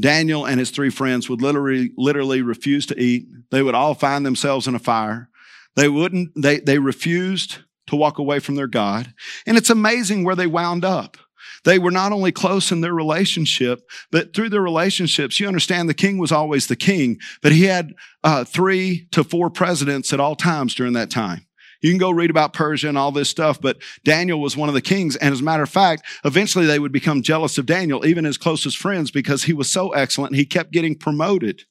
Daniel 0.00 0.46
and 0.46 0.60
his 0.60 0.70
three 0.70 0.90
friends 0.90 1.28
would 1.28 1.42
literally, 1.42 1.90
literally 1.96 2.40
refuse 2.40 2.86
to 2.86 3.00
eat. 3.00 3.26
They 3.50 3.60
would 3.60 3.74
all 3.74 3.94
find 3.94 4.24
themselves 4.24 4.68
in 4.68 4.76
a 4.76 4.78
fire. 4.78 5.30
They 5.74 5.88
wouldn't, 5.88 6.30
they, 6.40 6.60
they 6.60 6.78
refused 6.78 7.58
to 7.88 7.96
walk 7.96 8.18
away 8.18 8.38
from 8.38 8.54
their 8.54 8.68
God. 8.68 9.14
And 9.48 9.56
it's 9.56 9.70
amazing 9.70 10.22
where 10.22 10.36
they 10.36 10.46
wound 10.46 10.84
up. 10.84 11.16
They 11.64 11.78
were 11.78 11.90
not 11.90 12.12
only 12.12 12.30
close 12.30 12.70
in 12.70 12.80
their 12.80 12.94
relationship, 12.94 13.88
but 14.10 14.34
through 14.34 14.50
their 14.50 14.60
relationships, 14.60 15.40
you 15.40 15.48
understand 15.48 15.88
the 15.88 15.94
king 15.94 16.18
was 16.18 16.32
always 16.32 16.66
the 16.66 16.76
king, 16.76 17.18
but 17.42 17.52
he 17.52 17.64
had 17.64 17.94
uh, 18.22 18.44
three 18.44 19.08
to 19.12 19.24
four 19.24 19.50
presidents 19.50 20.12
at 20.12 20.20
all 20.20 20.36
times 20.36 20.74
during 20.74 20.92
that 20.92 21.10
time. 21.10 21.46
You 21.80 21.90
can 21.90 21.98
go 21.98 22.10
read 22.10 22.30
about 22.30 22.54
Persia 22.54 22.88
and 22.88 22.96
all 22.96 23.12
this 23.12 23.28
stuff, 23.28 23.60
but 23.60 23.76
Daniel 24.04 24.40
was 24.40 24.56
one 24.56 24.70
of 24.70 24.74
the 24.74 24.80
kings. 24.80 25.16
And 25.16 25.34
as 25.34 25.40
a 25.40 25.44
matter 25.44 25.62
of 25.62 25.68
fact, 25.68 26.04
eventually 26.24 26.64
they 26.64 26.78
would 26.78 26.92
become 26.92 27.20
jealous 27.20 27.58
of 27.58 27.66
Daniel, 27.66 28.06
even 28.06 28.24
his 28.24 28.38
closest 28.38 28.78
friends, 28.78 29.10
because 29.10 29.44
he 29.44 29.52
was 29.52 29.70
so 29.70 29.90
excellent. 29.90 30.34
He 30.34 30.46
kept 30.46 30.72
getting 30.72 30.94
promoted. 30.94 31.64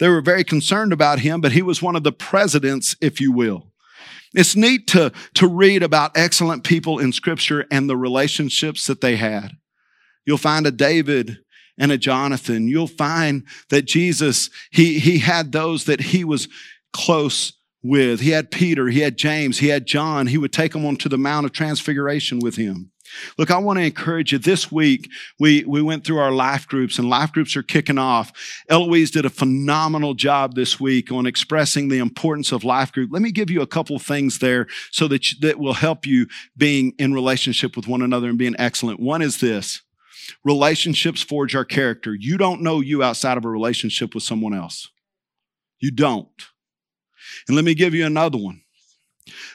They 0.00 0.08
were 0.08 0.22
very 0.22 0.42
concerned 0.42 0.92
about 0.92 1.20
him, 1.20 1.40
but 1.40 1.52
he 1.52 1.62
was 1.62 1.80
one 1.80 1.94
of 1.94 2.02
the 2.02 2.10
presidents, 2.10 2.96
if 3.00 3.20
you 3.20 3.30
will. 3.30 3.68
It's 4.34 4.56
neat 4.56 4.86
to, 4.88 5.12
to 5.34 5.46
read 5.46 5.82
about 5.82 6.16
excellent 6.16 6.64
people 6.64 6.98
in 6.98 7.12
scripture 7.12 7.66
and 7.70 7.88
the 7.88 7.96
relationships 7.96 8.86
that 8.86 9.00
they 9.00 9.16
had. 9.16 9.52
You'll 10.26 10.38
find 10.38 10.66
a 10.66 10.70
David 10.70 11.38
and 11.78 11.92
a 11.92 11.98
Jonathan. 11.98 12.68
You'll 12.68 12.86
find 12.86 13.44
that 13.70 13.84
Jesus, 13.84 14.50
he, 14.70 14.98
he 14.98 15.18
had 15.18 15.52
those 15.52 15.84
that 15.84 16.00
he 16.00 16.24
was 16.24 16.48
close 16.92 17.52
with. 17.82 18.20
He 18.20 18.30
had 18.30 18.50
Peter, 18.50 18.88
he 18.88 19.00
had 19.00 19.16
James, 19.16 19.58
he 19.58 19.68
had 19.68 19.86
John. 19.86 20.26
He 20.26 20.38
would 20.38 20.52
take 20.52 20.72
them 20.72 20.86
onto 20.86 21.08
the 21.08 21.18
Mount 21.18 21.46
of 21.46 21.52
Transfiguration 21.52 22.40
with 22.40 22.56
him. 22.56 22.90
Look, 23.38 23.50
I 23.50 23.58
want 23.58 23.78
to 23.78 23.84
encourage 23.84 24.32
you. 24.32 24.38
This 24.38 24.70
week, 24.70 25.10
we, 25.38 25.64
we 25.64 25.82
went 25.82 26.04
through 26.04 26.18
our 26.18 26.32
life 26.32 26.66
groups 26.66 26.98
and 26.98 27.08
life 27.08 27.32
groups 27.32 27.56
are 27.56 27.62
kicking 27.62 27.98
off. 27.98 28.32
Eloise 28.68 29.10
did 29.10 29.24
a 29.24 29.30
phenomenal 29.30 30.14
job 30.14 30.54
this 30.54 30.80
week 30.80 31.10
on 31.12 31.26
expressing 31.26 31.88
the 31.88 31.98
importance 31.98 32.52
of 32.52 32.64
life 32.64 32.92
group. 32.92 33.10
Let 33.12 33.22
me 33.22 33.32
give 33.32 33.50
you 33.50 33.62
a 33.62 33.66
couple 33.66 33.98
things 33.98 34.38
there 34.38 34.66
so 34.90 35.08
that, 35.08 35.32
you, 35.32 35.38
that 35.40 35.58
will 35.58 35.74
help 35.74 36.06
you 36.06 36.26
being 36.56 36.94
in 36.98 37.12
relationship 37.14 37.76
with 37.76 37.86
one 37.86 38.02
another 38.02 38.28
and 38.28 38.38
being 38.38 38.56
excellent. 38.58 39.00
One 39.00 39.22
is 39.22 39.40
this. 39.40 39.82
Relationships 40.44 41.22
forge 41.22 41.54
our 41.54 41.64
character. 41.64 42.14
You 42.14 42.38
don't 42.38 42.62
know 42.62 42.80
you 42.80 43.02
outside 43.02 43.36
of 43.36 43.44
a 43.44 43.50
relationship 43.50 44.14
with 44.14 44.22
someone 44.22 44.54
else. 44.54 44.90
You 45.80 45.90
don't. 45.90 46.28
And 47.46 47.56
let 47.56 47.64
me 47.64 47.74
give 47.74 47.94
you 47.94 48.06
another 48.06 48.38
one. 48.38 48.62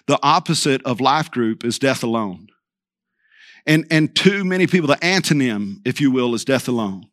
The 0.07 0.20
opposite 0.24 0.84
of 0.84 0.99
life 0.99 1.32
group 1.32 1.64
is 1.64 1.80
death 1.80 2.03
alone. 2.03 2.47
And, 3.70 3.86
and 3.91 4.15
too 4.15 4.43
many 4.43 4.65
people, 4.65 4.88
the 4.88 4.95
antonym, 4.95 5.82
if 5.86 6.01
you 6.01 6.09
will, 6.09 6.34
is 6.34 6.43
death 6.43 6.67
alone. 6.67 7.05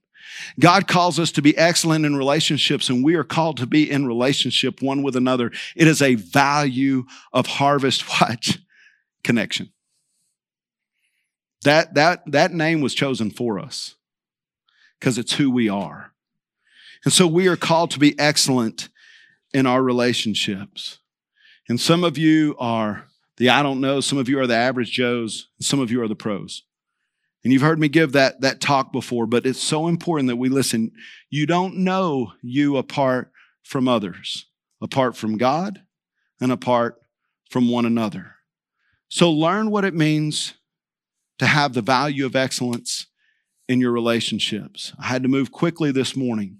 God 0.59 0.89
calls 0.89 1.19
us 1.19 1.31
to 1.33 1.43
be 1.43 1.57
excellent 1.57 2.07
in 2.07 2.17
relationships, 2.17 2.89
and 2.89 3.05
we 3.05 3.15
are 3.15 3.25
called 3.25 3.59
to 3.59 3.67
be 3.67 3.91
in 3.91 4.07
relationship 4.07 4.81
one 4.81 5.03
with 5.03 5.17
another. 5.17 5.53
It 5.77 5.87
is 5.87 6.01
a 6.01 6.15
value 6.15 7.05
of 7.31 7.47
harvest 7.47 8.03
What? 8.21 8.57
connection. 9.23 9.71
That, 11.63 11.93
that, 11.93 12.23
that 12.27 12.53
name 12.53 12.81
was 12.81 12.95
chosen 12.95 13.31
for 13.31 13.59
us 13.59 13.97
because 14.99 15.19
it's 15.19 15.35
who 15.35 15.51
we 15.51 15.69
are. 15.69 16.13
And 17.05 17.13
so 17.13 17.27
we 17.27 17.49
are 17.49 17.57
called 17.57 17.91
to 17.91 17.99
be 17.99 18.19
excellent 18.19 18.89
in 19.53 19.67
our 19.67 19.83
relationships. 19.83 21.01
And 21.69 21.79
some 21.79 22.03
of 22.03 22.17
you 22.17 22.57
are 22.59 23.06
the 23.37 23.51
I 23.51 23.62
don't 23.62 23.80
know, 23.80 24.01
some 24.01 24.18
of 24.18 24.28
you 24.28 24.39
are 24.41 24.47
the 24.47 24.57
average 24.57 24.91
Joes, 24.93 25.49
some 25.61 25.80
of 25.80 25.91
you 25.91 26.03
are 26.03 26.09
the 26.09 26.14
pros. 26.14 26.62
And 27.45 27.53
you've 27.53 27.62
heard 27.62 27.78
me 27.78 27.89
give 27.89 28.12
that, 28.12 28.41
that 28.41 28.61
talk 28.61 28.93
before, 28.93 29.26
but 29.26 29.47
it's 29.47 29.61
so 29.61 29.87
important 29.87 30.28
that 30.28 30.37
we 30.37 30.49
listen. 30.49 30.91
You 31.30 31.47
don't 31.47 31.76
know 31.76 32.32
you 32.43 32.76
apart 32.76 33.30
from 33.62 33.87
others, 33.87 34.47
apart 34.80 35.16
from 35.16 35.37
God 35.37 35.82
and 36.41 36.51
apart 36.51 37.01
from 37.49 37.68
one 37.68 37.87
another. 37.87 38.34
So 39.09 39.30
learn 39.30 39.70
what 39.70 39.84
it 39.84 39.95
means 39.95 40.55
to 41.39 41.47
have 41.47 41.72
the 41.72 41.82
value 41.82 42.26
of 42.26 42.34
excellence 42.34 43.07
in 43.68 43.80
your 43.80 43.93
relationships. 43.93 44.93
I 44.99 45.07
had 45.07 45.22
to 45.22 45.28
move 45.28 45.53
quickly 45.53 45.93
this 45.93 46.16
morning. 46.16 46.59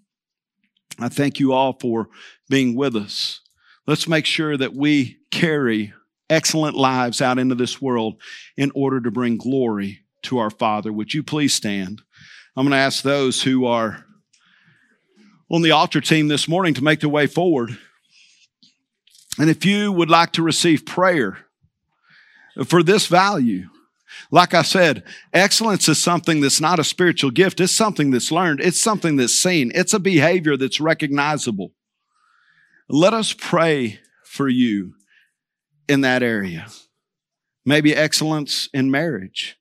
I 0.99 1.09
thank 1.09 1.41
you 1.41 1.53
all 1.53 1.73
for 1.73 2.09
being 2.49 2.77
with 2.77 2.95
us. 2.97 3.41
Let's 3.87 4.09
make 4.09 4.27
sure 4.27 4.57
that 4.57 4.75
we 4.75 5.19
carry 5.31 5.93
excellent 6.29 6.77
lives 6.77 7.23
out 7.23 7.39
into 7.39 7.55
this 7.55 7.81
world 7.81 8.21
in 8.57 8.73
order 8.75 9.01
to 9.01 9.11
bring 9.11 9.37
glory 9.37 10.01
to 10.23 10.39
our 10.39 10.51
Father. 10.51 10.93
Would 10.93 11.15
you 11.15 11.23
please 11.23 11.55
stand? 11.55 12.03
I'm 12.57 12.65
going 12.65 12.73
to 12.73 12.79
ask 12.79 13.03
those 13.03 13.43
who 13.43 13.67
are 13.67 14.05
on 15.51 15.63
the 15.63 15.71
altar 15.71 16.01
team 16.01 16.29
this 16.29 16.49
morning 16.49 16.75
to 16.75 16.85
make 16.85 17.01
their 17.01 17.09
way 17.09 17.27
forward. 17.27 17.77
And 19.39 19.51
if 19.51 19.65
you 19.65 19.93
would 19.93 20.11
like 20.11 20.33
to 20.33 20.43
receive 20.43 20.87
prayer 20.87 21.39
for 22.65 22.83
this 22.83 23.07
value, 23.07 23.69
like 24.31 24.55
I 24.55 24.63
said, 24.63 25.05
excellence 25.33 25.89
is 25.89 26.03
something 26.03 26.41
that's 26.41 26.61
not 26.61 26.79
a 26.79 26.85
spiritual 26.85 27.31
gift. 27.31 27.61
It's 27.61 27.73
something 27.73 28.11
that's 28.11 28.33
learned. 28.33 28.61
It's 28.61 28.81
something 28.81 29.17
that's 29.17 29.35
seen. 29.39 29.71
It's 29.75 29.93
a 29.93 30.01
behavior 30.01 30.57
that's 30.57 30.81
recognizable. 30.81 31.73
Let 32.89 33.13
us 33.13 33.33
pray 33.33 34.01
for 34.25 34.49
you 34.49 34.95
in 35.89 36.03
that 36.03 36.23
area. 36.23 36.67
Maybe 37.65 37.95
excellence 37.95 38.69
in 38.73 38.91
marriage, 38.91 39.57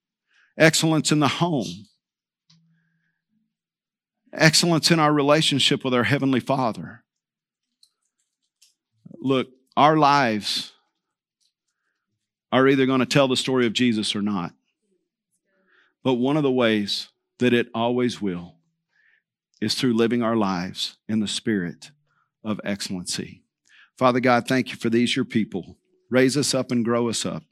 excellence 0.57 1.11
in 1.11 1.19
the 1.19 1.27
home, 1.27 1.87
excellence 4.31 4.91
in 4.91 4.99
our 4.99 5.11
relationship 5.11 5.83
with 5.83 5.93
our 5.93 6.03
Heavenly 6.03 6.39
Father. 6.39 7.03
Look, 9.17 9.47
our 9.75 9.97
lives 9.97 10.71
are 12.51 12.67
either 12.67 12.85
going 12.85 12.99
to 12.99 13.05
tell 13.05 13.27
the 13.27 13.35
story 13.35 13.65
of 13.65 13.73
Jesus 13.73 14.15
or 14.15 14.21
not. 14.21 14.53
But 16.03 16.13
one 16.13 16.37
of 16.37 16.43
the 16.43 16.51
ways 16.51 17.09
that 17.39 17.53
it 17.53 17.67
always 17.73 18.21
will 18.21 18.55
is 19.59 19.73
through 19.73 19.93
living 19.93 20.21
our 20.21 20.35
lives 20.35 20.97
in 21.09 21.19
the 21.19 21.27
spirit 21.27 21.91
of 22.43 22.61
excellency. 22.63 23.41
Father 23.97 24.19
God, 24.19 24.47
thank 24.47 24.69
you 24.69 24.75
for 24.75 24.89
these, 24.89 25.15
your 25.15 25.25
people. 25.25 25.77
Raise 26.09 26.37
us 26.37 26.53
up 26.53 26.71
and 26.71 26.85
grow 26.85 27.09
us 27.09 27.25
up 27.25 27.43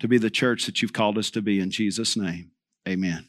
to 0.00 0.08
be 0.08 0.18
the 0.18 0.30
church 0.30 0.66
that 0.66 0.82
you've 0.82 0.92
called 0.92 1.18
us 1.18 1.30
to 1.30 1.42
be. 1.42 1.60
In 1.60 1.70
Jesus' 1.70 2.16
name, 2.16 2.50
amen. 2.88 3.28